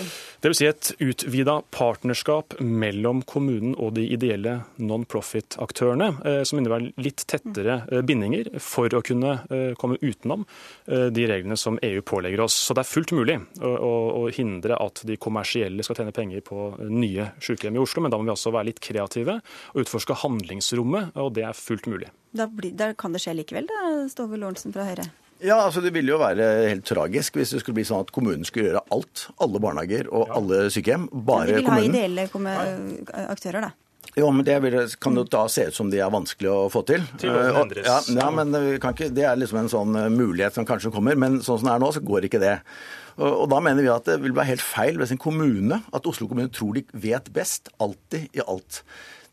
[0.44, 0.60] Dvs.
[0.60, 7.80] Si et utvida partnerskap mellom kommunen og de ideelle non-profit-aktørene, eh, som innebærer litt tettere
[7.90, 9.36] eh, bindinger for å kunne
[9.80, 10.44] komme utenom
[10.86, 12.56] de reglene som EU pålegger oss.
[12.68, 17.32] Så det er fullt mulig å hindre at de kommersielle skal tjene penger på nye
[17.44, 19.40] sykehjem i Oslo, men da må vi også være litt kreative
[19.74, 22.12] og utforske handlingsrommet, og det er fullt mulig.
[22.34, 25.06] Da, blir, da kan det skje likevel, da, Stove Lorentzen fra Høyre?
[25.44, 28.48] Ja, altså Det ville jo være helt tragisk hvis det skulle bli sånn at kommunen
[28.48, 29.28] skulle gjøre alt.
[29.44, 30.40] Alle barnehager og ja.
[30.40, 31.10] alle sykehjem.
[31.12, 31.94] Bare kommunen.
[31.94, 32.58] De vil kommunen.
[32.58, 33.74] ha ideelle aktører, da.
[34.14, 34.60] Jo, men det
[35.02, 37.06] kan jo da se ut som de er vanskelig å få til.
[37.22, 40.92] til uh, ja, ja, men ikke, Det er liksom en sånn eh, mulighet som kanskje
[40.94, 42.60] kommer, men sånn som det er nå, så går ikke det.
[43.18, 46.10] Og, og Da mener vi at det vil være helt feil hvis en kommune, at
[46.10, 48.84] Oslo kommune tror de vet best, alltid i alt.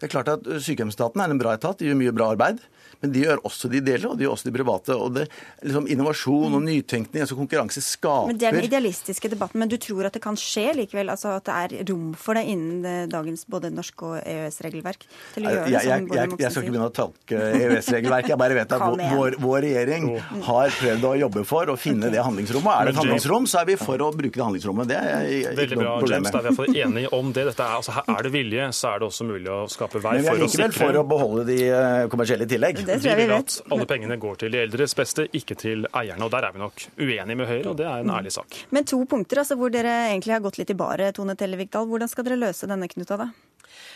[0.00, 2.62] Det er klart at Sykehjemsstaten er en bra etat, de gjør mye bra arbeid.
[3.00, 4.96] Men de gjør også de ideelle, og de gjør også de private.
[4.96, 5.26] Og det,
[5.64, 9.60] liksom Innovasjon og nytenkning, altså konkurranse, skaper Men Det er den idealistiske debatten.
[9.60, 11.12] Men du tror at det kan skje likevel?
[11.12, 15.06] Altså at det er rom for det innen dagens både norsk og EØS-regelverk?
[15.34, 18.32] til å gjøre jeg, jeg, det, jeg, jeg, skal ikke begynne å tolke EØS-regelverket.
[18.32, 18.84] Jeg bare vet at
[19.14, 20.06] vår, vår, regjering
[20.46, 22.70] har prøvd å jobbe for å finne det handlingsrommet.
[22.72, 24.90] Er det et handlingsrom, så er vi for å bruke det handlingsrommet.
[24.90, 26.30] Det er ikke Veldig bra, James.
[26.30, 27.46] Da er vi iallfall enige om det.
[27.50, 30.08] Dette er, altså, er det vilje, så er det også mulig å skape vei for
[30.08, 32.82] å sikre Men vi er likevel for å beholde de eh, kommersielle i tillegg.
[32.90, 33.56] Det tror jeg vi vet.
[33.64, 36.24] At alle pengene går til de eldres beste, ikke til eierne.
[36.26, 38.64] og Der er vi nok uenige med Høyre, og det er en ærlig sak.
[38.74, 41.86] Men to punkter altså, hvor dere egentlig har gått litt i baret, Tone Tellevikdal.
[41.90, 43.30] Hvordan skal dere løse denne knuta, da?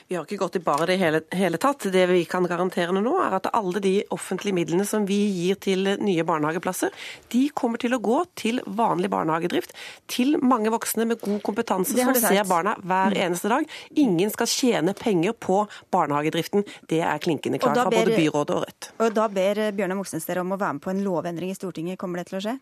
[0.08, 1.86] Vi har ikke gått i bare det hele, hele tatt.
[1.92, 5.88] Det vi kan garantere nå, er at alle de offentlige midlene som vi gir til
[6.04, 6.92] nye barnehageplasser,
[7.32, 9.72] de kommer til å gå til vanlig barnehagedrift.
[10.10, 13.20] Til mange voksne med god kompetanse som ser barna hver mm.
[13.26, 13.68] eneste dag.
[14.04, 15.62] Ingen skal tjene penger på
[15.94, 16.66] barnehagedriften.
[16.90, 18.92] Det er klinkende klart fra både byrådet og Rødt.
[19.00, 21.98] Og Da ber Bjørnar Moxnes dere om å være med på en lovendring i Stortinget.
[22.00, 22.58] Kommer det til å skje?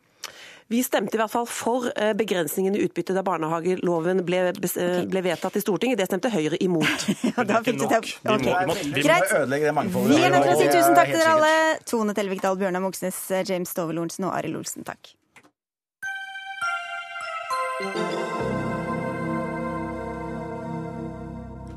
[0.72, 5.58] Vi stemte i hvert fall for eh, begrensningen i utbytte da barnehageloven ble, ble, vedtatt
[5.58, 6.00] i Stortinget.
[6.00, 7.04] Det stemte Høyre imot.
[7.28, 8.00] ja, da fikk du det.
[8.24, 8.54] Okay.
[8.96, 9.34] Greit.
[9.36, 11.52] Vi er nødt til å si tusen takk til dere alle.
[11.84, 14.88] Tone Telvikdal, Bjørnar Moxnes, James Stovel-Olsen og Arild Olsen.
[14.88, 15.12] Takk.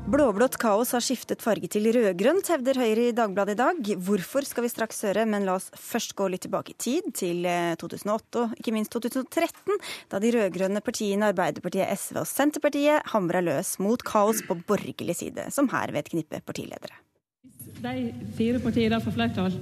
[0.06, 3.88] Blåblått kaos har skiftet farge til rødgrønt, hevder Høyre i Dagbladet i dag.
[4.06, 7.42] Hvorfor skal vi straks høre, men la oss først gå litt tilbake i tid, til
[7.82, 9.80] 2008 eh, og ikke minst 2013,
[10.14, 15.48] da de rød-grønne partiene Arbeiderpartiet, SV og Senterpartiet hamra løs mot kaos på borgerlig side,
[15.50, 17.02] som her ved et knippe partiledere.
[17.82, 17.96] De
[18.38, 19.58] fire partiene får flertall,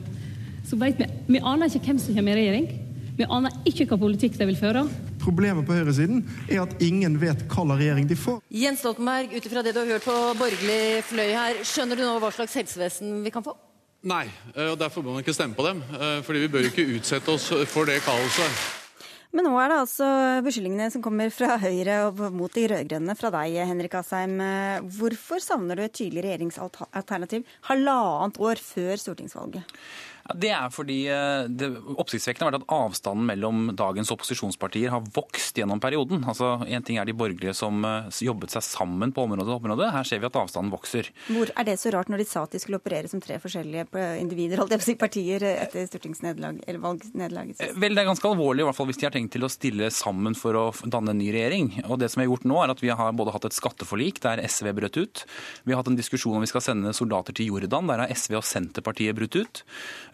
[0.69, 2.94] så vet vi Vi aner ikke hvem som kommer i regjering.
[3.15, 4.81] Vi aner ikke hva politikk de vil føre.
[5.23, 8.41] Problemet på høyresiden er at ingen vet hva slags regjering de får.
[8.51, 12.17] Jens Stoltenberg, ut ifra det du har hørt på borgerlig fløy her, skjønner du nå
[12.19, 13.55] hva slags helsevesen vi kan få?
[14.05, 15.79] Nei, eh, og derfor må man ikke stemme på dem.
[15.95, 18.65] Eh, fordi vi bør ikke utsette oss for det kaoset.
[19.35, 20.09] Men nå er det altså
[20.47, 24.37] beskyldningene som kommer fra Høyre og mot de rød-grønne fra deg, Henrik Asheim.
[24.95, 29.75] Hvorfor savner du et tydelig regjeringsalternativ halvannet år før stortingsvalget?
[30.33, 31.69] Det er fordi eh, det
[32.01, 36.23] oppsiktsvekkende har vært at avstanden mellom dagens opposisjonspartier har vokst gjennom perioden.
[36.25, 39.91] Altså, En ting er de borgerlige som eh, jobbet seg sammen på område og område.
[39.93, 41.11] Her ser vi at avstanden vokser.
[41.29, 43.85] Hvor Er det så rart når de sa at de skulle operere som tre forskjellige
[44.23, 47.61] individer, holdt jeg på å si, partier etter stortingsnederlag eller valgnederlaget?
[47.61, 49.53] Eh, vel, det er ganske alvorlig, i hvert fall hvis de har tenkt til å
[49.53, 51.71] stille sammen for å danne en ny regjering.
[51.91, 54.25] Og det som vi har gjort nå, er at vi har både hatt et skatteforlik
[54.25, 55.27] der SV brøt ut.
[55.69, 57.93] Vi har hatt en diskusjon om vi skal sende soldater til Jordan.
[57.93, 59.65] Der har SV og Senterpartiet brutt ut.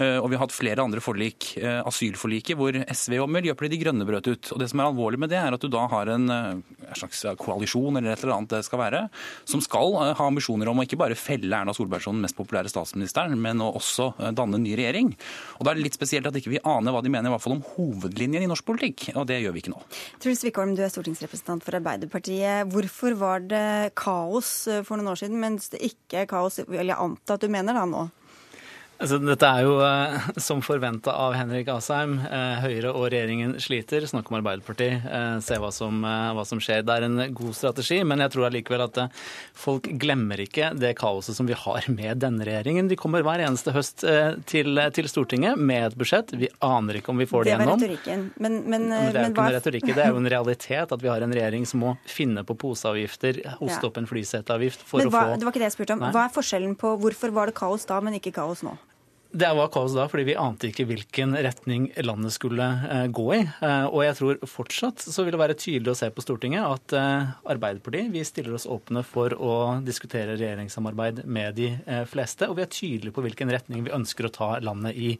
[0.00, 3.80] Eh, og vi har hatt flere andre forlik, eh, asylforliket, hvor SV og Miljøpartiet De
[3.82, 4.52] Grønne brøt ut.
[4.52, 6.94] Og Det som er alvorlig med det, er at du da har en, eh, en
[6.94, 9.10] slags koalisjon eller et eller annet det skal være,
[9.44, 12.70] som skal ha ambisjoner om å ikke bare felle Erna Solberg som den mest populære
[12.70, 15.14] statsministeren, men å også danne en ny regjering.
[15.58, 17.32] Og Da er det litt spesielt at ikke vi ikke aner hva de mener i
[17.32, 19.82] hvert fall om hovedlinjen i norsk politikk, og det gjør vi ikke nå.
[20.18, 22.66] Truls Wickholm, du er stortingsrepresentant for Arbeiderpartiet.
[22.70, 26.96] Hvorfor var det kaos for noen år siden, mens det ikke er kaos, vil jeg
[26.96, 28.10] anta at du mener da nå?
[29.00, 32.18] Altså, dette er jo eh, som forventa av Henrik Asheim.
[32.20, 34.04] Eh, Høyre og regjeringen sliter.
[34.08, 35.06] Snakk om Arbeiderpartiet.
[35.08, 36.82] Eh, se hva som, hva som, skjer.
[36.84, 39.00] Det er en god strategi, men jeg tror allikevel at
[39.56, 42.90] folk glemmer ikke det kaoset som vi har med denne regjeringen.
[42.90, 44.04] De kommer hver eneste høst
[44.50, 46.34] til, til, Stortinget med et budsjett.
[46.36, 47.80] Vi aner ikke om vi får det, gjennom.
[47.80, 48.26] Det var retorikken.
[48.36, 49.88] Men, men, men det er jo ikke en retorikk.
[49.88, 53.40] Det er jo en realitet at vi har en regjering som må finne på poseavgifter,
[53.62, 53.88] hoste ja.
[53.88, 56.04] opp en flyseteavgift for men hva, å få Det var ikke det jeg spurte om.
[56.04, 56.12] Nei.
[56.14, 58.76] Hva er forskjellen på hvorfor var det kaos da, men ikke kaos nå?
[59.30, 63.38] Det var kaos da, fordi vi ante ikke hvilken retning landet skulle eh, gå i.
[63.62, 66.94] Eh, og jeg tror fortsatt så vil det være tydelig å se på Stortinget at
[66.98, 69.52] eh, Arbeiderpartiet vi stiller oss åpne for å
[69.86, 71.68] diskutere regjeringssamarbeid med de
[72.10, 72.48] fleste.
[72.50, 75.12] Og vi er tydelige på hvilken retning vi ønsker å ta landet i.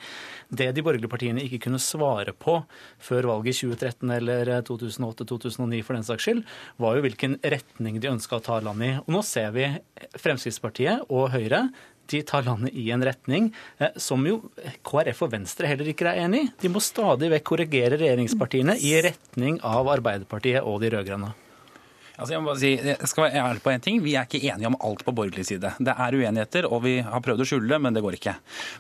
[0.51, 2.57] Det de borgerlige partiene ikke kunne svare på
[2.99, 6.43] før valget i 2013 eller 2008-2009 for den saks skyld,
[6.83, 8.99] var jo hvilken retning de ønska å ta landet i.
[9.07, 9.71] Og nå ser vi
[10.19, 11.69] Fremskrittspartiet og Høyre
[12.11, 14.41] de tar landet i en retning eh, som jo
[14.87, 16.51] KrF og Venstre heller ikke er enig i.
[16.65, 21.33] De må stadig vekk korrigere regjeringspartiene i retning av Arbeiderpartiet og de rød-grønne.
[22.21, 23.99] Altså jeg, må bare si, jeg skal være ærlig på en ting.
[24.05, 25.71] Vi er ikke enige om alt på borgerlig side.
[25.81, 28.35] Det er uenigheter, og vi har prøvd å skjule det, men det går ikke.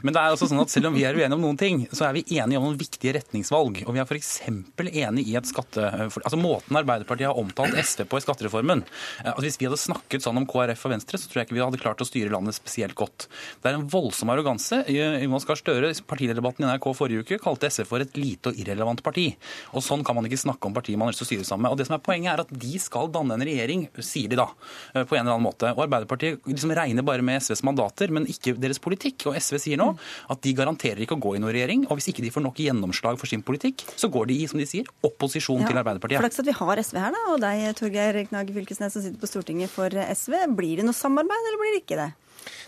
[0.04, 2.04] Men det er altså sånn at selv om vi er uenige om noen ting, så
[2.10, 3.80] er vi enige om noen viktige retningsvalg.
[3.86, 4.32] Og vi er f.eks.
[4.44, 5.86] enige i at skatte...
[6.20, 8.84] Altså måten Arbeiderpartiet har omtalt SV på i skattereformen.
[9.24, 11.64] Altså hvis vi hadde snakket sånn om KrF og Venstre, så tror jeg ikke vi
[11.64, 13.30] hadde klart å styre landet spesielt godt.
[13.64, 14.82] Det er en voldsom arroganse.
[14.92, 19.00] Jonas Gahr Støre, partilederdebatten i NRK forrige uke, kalte SV for et lite og irrelevant
[19.06, 19.30] parti.
[19.72, 21.72] Og sånn kan man ikke snakke om partiet man har å styre sammen med.
[21.72, 24.38] Og det som er poenget er at de skal danne danne en regjering, sier de
[24.40, 24.48] da,
[24.94, 25.70] eh, på en eller annen måte.
[25.74, 29.28] Og Arbeiderpartiet liksom regner bare med SVs mandater, men ikke deres politikk.
[29.30, 29.90] Og SV sier nå
[30.30, 31.86] at de garanterer ikke å gå i noen regjering.
[31.88, 34.60] Og hvis ikke de får nok gjennomslag for sin politikk, så går de i, som
[34.60, 36.22] de sier, opposisjon ja, til Arbeiderpartiet.
[36.22, 37.26] Flaks at vi har SV her, da.
[37.34, 40.42] Og deg, Torgeir Knag Fylkesnes, som sitter på Stortinget for SV.
[40.58, 42.10] Blir det noe samarbeid, eller blir det ikke det?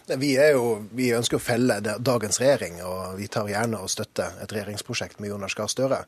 [0.06, 4.52] Vi, jo, vi, ønsker å felle dagens regjering, og vi tar gjerne og støtter et
[4.52, 6.00] regjeringsprosjekt med Jonas Gahr Støre.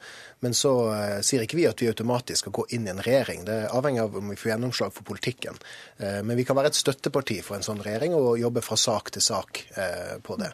[0.43, 3.45] Men så eh, sier ikke vi at vi automatisk skal gå inn i en regjering.
[3.47, 5.61] Det er avhengig av om vi får gjennomslag for politikken.
[5.99, 9.15] Eh, men vi kan være et støtteparti for en sånn regjering og jobbe fra sak
[9.15, 10.51] til sak eh, på det.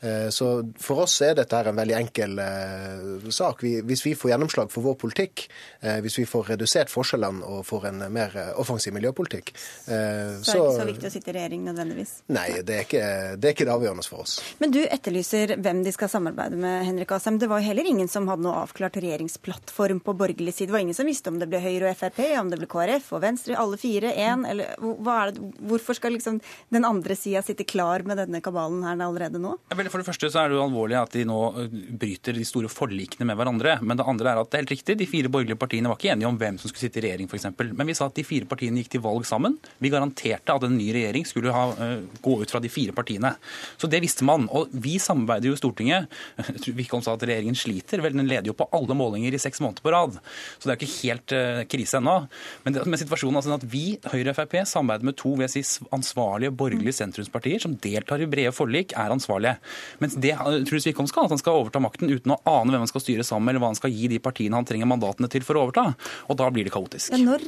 [0.00, 3.64] Eh, så for oss er dette en veldig enkel eh, sak.
[3.64, 5.48] Hvis vi får gjennomslag for vår politikk,
[5.80, 10.54] eh, hvis vi får redusert forskjellene og får en mer offensiv miljøpolitikk Så er det
[10.54, 12.12] ikke så viktig å sitte i regjering nødvendigvis?
[12.34, 13.02] Nei, det er ikke
[13.36, 14.36] det, er ikke det avgjørende for oss.
[14.62, 17.40] Men du etterlyser hvem de skal samarbeide med, Henrik Asheim.
[17.42, 20.70] Det var jo heller ingen som hadde noe avklart regjeringsplattform på borgerlig side.
[20.70, 23.10] Det var ingen som visste om det ble Høyre og Frp, om det ble KrF
[23.18, 24.46] og Venstre, alle fire, én.
[24.78, 26.40] Hvorfor skal liksom
[26.74, 29.56] den andre sida sitte klar med denne kabalen her allerede nå?
[29.68, 32.36] Jeg vil For det første så er det jo alvorlig at de nå eh, bryter
[32.36, 33.78] de store forlikene med hverandre.
[33.82, 36.12] Men det andre er at det er helt riktig, de fire borgerlige partiene var ikke
[36.14, 37.48] enige om hvem som skulle sitte i regjering, f.eks.
[37.72, 39.56] Men vi sa at de fire partiene gikk til valg sammen.
[39.82, 43.34] Vi garanterte at en ny regjering skulle ha, eh, gå ut fra de fire partiene.
[43.80, 44.48] Så det visste man.
[44.52, 46.08] Og vi samarbeider jo i Stortinget.
[46.78, 48.02] Wickholm sa at regjeringen sliter.
[48.04, 50.18] Vel, den leder jo på alle målinger i seks måneder på rad.
[50.58, 52.16] Så det er jo ikke helt uh, krise ennå.
[52.64, 55.46] Men, det, men situasjonen er sånn at vi, Høyre og Frp, samarbeider med to vil
[55.46, 59.56] jeg si, ansvarlige borgerlige sentrumspartier som deltar i brede forlik, er ansvarlige.
[60.02, 60.34] Mens det
[60.68, 63.26] Truls Wickholm skal, at han skal overta makten uten å ane hvem han skal styre
[63.26, 65.66] sammen med, eller hva han skal gi de partiene han trenger mandatene til for å
[65.66, 65.86] overta.
[66.28, 67.12] Og da blir det kaotisk.
[67.14, 67.44] Ja, når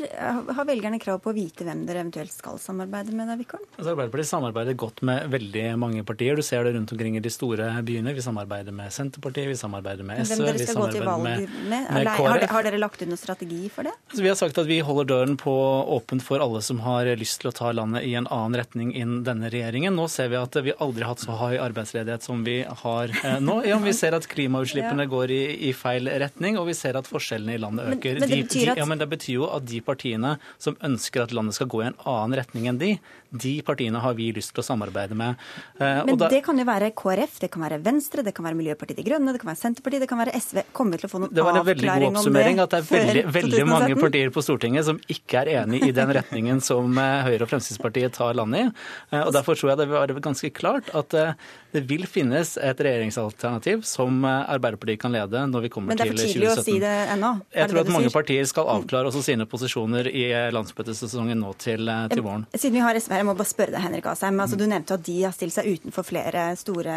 [0.57, 3.29] har velgerne krav på å vite hvem dere eventuelt skal samarbeide med?
[3.31, 3.65] Da, Wickholm?
[3.77, 6.39] Altså, Arbeiderpartiet samarbeider godt med veldig mange partier.
[6.39, 8.15] Du ser det rundt omkring i de store byene.
[8.17, 11.57] Vi samarbeider med Senterpartiet, vi samarbeider med SV, hvem dere skal gå til valg med,
[11.71, 13.95] med, med har, har, dere lagt ut noen strategi for det?
[14.11, 15.55] Altså, vi har sagt at vi holder døren på
[15.97, 19.21] åpent for alle som har lyst til å ta landet i en annen retning enn
[19.27, 19.97] denne regjeringen.
[19.97, 23.39] Nå ser vi at vi aldri har hatt så høy arbeidsledighet som vi har eh,
[23.43, 23.61] nå.
[23.69, 25.11] Ja, vi ser at klimautslippene ja.
[25.11, 28.21] går i, i, feil retning, og vi ser at forskjellene i landet øker.
[28.21, 28.81] Men, men, det de, at...
[28.81, 31.89] ja, men det betyr jo at de partiene som ønsker at landet skal gå i
[31.91, 32.95] en annen retning enn de,
[33.31, 35.39] de partiene har vi lyst til å samarbeide med.
[35.79, 36.29] Eh, men da...
[36.33, 39.35] det kan jo være KrF, det kan være Venstre, det kan være Miljøpartiet De Grønne,
[39.35, 40.63] det kan være Senterpartiet, det kan være SV.
[40.77, 41.41] Kommer vi til å få noen avklaring om det?
[41.41, 44.89] Det var en veldig god oppsummering at det er veldig, veldig mange partier på Stortinget
[44.89, 48.85] som ikke er enig i den retningen som eh, Høyre og Fremskrittspartiet tar landet i.
[49.15, 51.15] Eh, og Derfor tror jeg det vil være ganske klart at
[51.71, 56.11] det vil finnes et regjeringsalternativ som Arbeiderpartiet kan lede når vi kommer til 2017.
[56.11, 57.31] Men det er for tidlig å si det ennå?
[57.55, 62.25] Jeg tror at mange partier skal avklare også sine posisjoner i landsmøtesesongen nå til, til
[62.27, 62.49] våren.
[62.57, 64.41] Siden vi har SV her, jeg må bare spørre deg, Henrik Asheim.
[64.41, 66.97] Altså, du nevnte at de har stilt seg utenfor flere store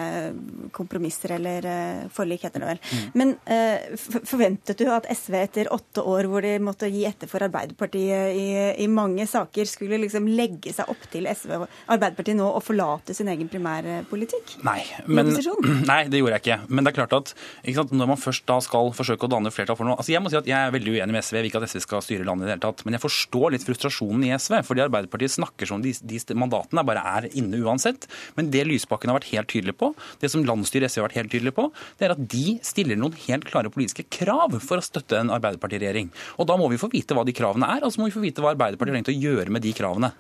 [0.75, 2.81] kompromisser, eller uh, forlik, heter det vel.
[2.83, 3.05] Mm.
[3.19, 7.43] Men uh, forventet du at SV etter åtte år hvor de måtte gi etter for
[7.45, 8.47] Arbeiderpartiet i,
[8.83, 13.15] i mange saker, skulle liksom legge seg opp til SV og Arbeiderpartiet nå og forlate
[13.17, 14.57] sin egen primærpolitikk?
[14.65, 15.33] Nei, men,
[15.91, 16.59] nei, det gjorde jeg ikke.
[16.69, 17.33] Men det er klart at
[17.75, 20.31] sant, når man først da skal forsøke å danne flertall for noe altså Jeg må
[20.31, 21.37] si at jeg er veldig uenig med SV.
[21.37, 22.83] Jeg vil ikke at SV skal styre landet i det hele tatt.
[22.85, 24.59] Men jeg forstår litt frustrasjonen i SV.
[24.67, 28.07] fordi Arbeiderpartiet snakker som de, de mandatene bare er inne uansett.
[28.37, 31.33] Men det Lysbakken har vært helt tydelig på, det som landsstyret SV har vært helt
[31.33, 35.19] tydelig på, det er at de stiller noen helt klare politiske krav for å støtte
[35.19, 36.11] en Arbeiderpartiregjering.
[36.37, 38.23] Og da må vi få vite hva de kravene er, og så må vi få
[38.23, 40.13] vite hva Arbeiderpartiet har tenkt å gjøre med de kravene.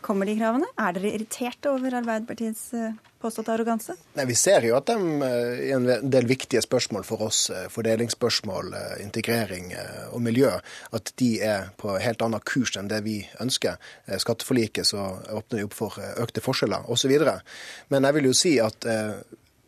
[0.00, 0.68] Kommer de kravene?
[0.78, 3.96] Er dere irriterte over Arbeiderpartiets eh, påståtte arroganse?
[4.14, 7.66] Nei, Vi ser jo at de eh, i en del viktige spørsmål for oss, eh,
[7.72, 9.72] fordelingsspørsmål, integrering
[10.12, 10.52] og miljø,
[10.96, 13.80] at de er på helt annen kurs enn det vi ønsker.
[14.22, 17.16] Skatteforliket så åpner de opp for økte forskjeller osv.
[17.90, 18.86] Men jeg vil jo si at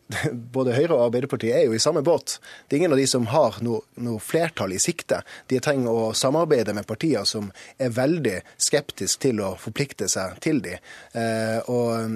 [0.55, 2.37] både Høyre og Arbeiderpartiet er jo i samme båt.
[2.67, 5.21] Det er ingen av de som har noe, noe flertall i sikte.
[5.51, 10.61] De trenger å samarbeide med partier som er veldig skeptiske til å forplikte seg til
[10.65, 10.77] de.
[11.13, 12.09] Eh, og,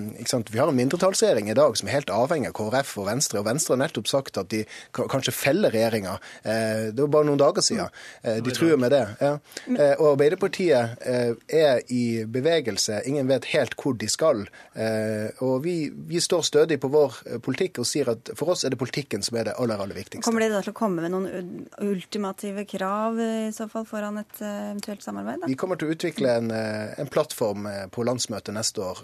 [0.53, 3.41] Vi har en mindretallsregjering i dag som er helt avhengig av KrF og Venstre.
[3.41, 4.63] Og Venstre har nettopp sagt at de
[4.93, 6.17] kanskje feller regjeringa.
[6.41, 7.93] Eh, det var bare noen dager siden.
[8.23, 9.03] Eh, de truer med det.
[9.21, 9.35] Ja.
[9.67, 13.03] Eh, og Arbeiderpartiet eh, er i bevegelse.
[13.09, 14.47] Ingen vet helt hvor de skal.
[14.73, 18.73] Eh, og vi, vi står stødig på vår politikk og sier at for oss er
[18.73, 20.23] det politikken som er det aller, aller viktigste.
[20.25, 24.41] Kommer dere da til å komme med noen ultimative krav i så fall foran et
[24.41, 25.43] eh, eventuelt samarbeid?
[25.43, 25.51] Da?
[25.51, 29.03] Vi kommer til å utvikle en, eh, en, plattform eh, på landsmøtet neste år.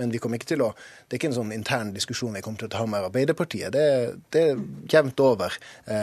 [0.00, 0.72] Men vi kommer ikke til å,
[1.06, 3.72] det er ikke en sånn intern diskusjon vi kommer til å ta med Arbeiderpartiet.
[3.74, 3.86] Det,
[4.34, 5.54] det er jevnt over.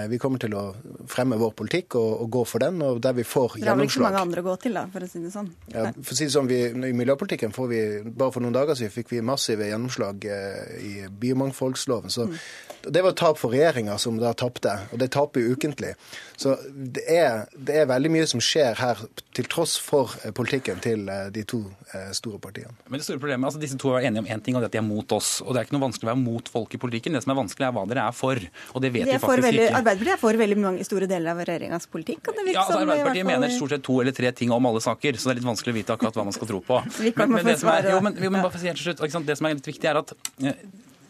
[0.10, 0.64] Vi kommer til å
[1.12, 3.66] fremme vår politikk og, og gå for den, og der vi får gjennomslag.
[3.66, 5.34] Det er vel ikke så mange andre å gå til, da, for å si det
[5.34, 5.52] sånn?
[5.74, 8.80] Ja, for å si det sånn, vi, I miljøpolitikken får vi, bare for noen dager
[8.80, 12.05] siden fikk vi massive gjennomslag i biomangfoldsloven.
[12.14, 12.38] Så mm.
[12.86, 15.96] Det var et tap for regjeringa, som da tapte, og det taper jo ukentlig.
[16.38, 19.02] Så det er, det er, veldig mye som skjer her,
[19.36, 21.62] til tross for eh, politikken til eh, de to
[21.96, 22.76] eh, store partiene.
[22.90, 24.74] Men det store problemet, altså Disse to er enige om én ting, og det er
[24.74, 25.40] at de er mot oss.
[25.42, 27.18] Og Det er ikke noe vanskelig å være mot folk i politikken.
[27.18, 28.46] Det som er vanskelig, er hva dere er for.
[28.74, 29.82] Og det vet vi faktisk veldig, ikke.
[29.82, 32.32] Arbeiderpartiet er for veldig mange store deler av regjeringas politikk.
[32.32, 35.36] ja, altså Arbeiderpartiet mener stort sett to eller tre ting om alle saker, så det
[35.36, 36.82] er litt vanskelig å vite akkurat hva man skal tro på.
[37.16, 38.92] Men, men, det, som er, jo, men, jo, men bare for å si helt til
[38.92, 40.12] slutt, det som er litt viktig, er at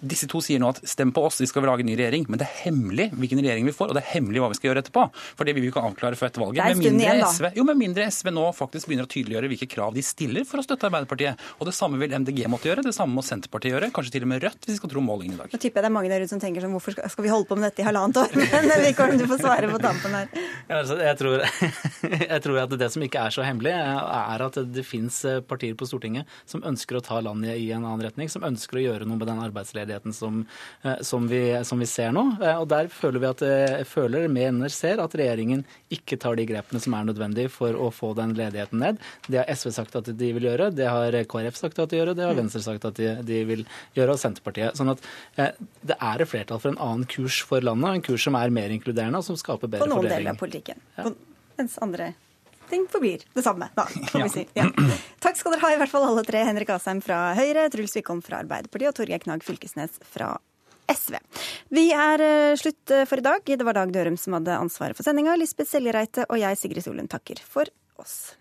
[0.08, 2.28] disse to sier nå at stem på oss, vi skal lage en ny regjering.
[2.30, 4.72] Men det er hemmelig hvilken regjering vi får, og det er hemmelig hva vi skal
[4.72, 5.06] gjøre etterpå.
[5.38, 6.62] For det vil vi ikke avklare før etter valget.
[6.66, 9.95] Med mindre, igjen, SV, jo, med mindre SV nå faktisk begynner å tydeliggjøre hvilke krav
[9.95, 11.45] de stiller for å støtte Arbeiderpartiet.
[11.60, 14.32] Og det samme vil MDG måtte gjøre, det samme må Senterpartiet gjøre, kanskje til og
[14.34, 15.56] med Rødt, hvis vi skal tro målingene i dag.
[15.56, 17.49] Nå tipper jeg det er mange der ute som tenker sånn hvorfor skal vi holde
[17.49, 18.36] på med dette i halvannet år?
[18.70, 20.30] Men Wickholm, du får svare på tampen her.
[20.70, 21.45] Ja, altså, jeg, tror,
[22.34, 25.18] jeg tror at det som ikke er så hemmelig, er at det finnes
[25.49, 28.86] partier på Stortinget som ønsker å ta landet i en annen retning, som ønsker å
[28.86, 30.46] gjøre noe med den arbeidsledigheten virkeligheten som,
[30.84, 32.38] eh, som, vi, som vi, ser nå.
[32.41, 36.46] Eh, og der føler vi at eh, føler, mener, ser at regjeringen ikke tar de
[36.46, 39.00] grepene som er nødvendige for å få den ledigheten ned.
[39.28, 42.14] Det har SV sagt at de vil gjøre, det har KrF sagt at de gjør,
[42.16, 43.66] det har Venstre sagt at de, de vil
[43.96, 44.76] gjøre, og Senterpartiet.
[44.78, 45.02] Sånn at
[45.36, 48.74] det er et flertall for en annen kurs for landet, en kurs som er mer
[48.74, 49.96] inkluderende og som skaper bedre fordeling.
[49.96, 50.86] På noen deler av politikken.
[51.00, 51.10] Ja.
[51.56, 52.12] Mens andre
[52.70, 54.45] ting forblir det samme, da, får vi si.
[54.57, 54.68] Ja.
[55.24, 56.43] Takk skal dere ha, i hvert fall alle tre.
[56.47, 60.36] Henrik Asheim fra Høyre, Truls Wickholm fra Arbeiderpartiet og Torgeir Knag Fylkesnes fra
[60.91, 61.18] SV.
[61.74, 63.41] Vi er uh, slutt eh, for i dag.
[63.45, 65.34] Det var Dag Dørum som hadde ansvaret for sendinga.
[65.39, 67.70] Lisbeth Seljereite og jeg, Sigrid Solund, takker for
[68.01, 68.36] oss.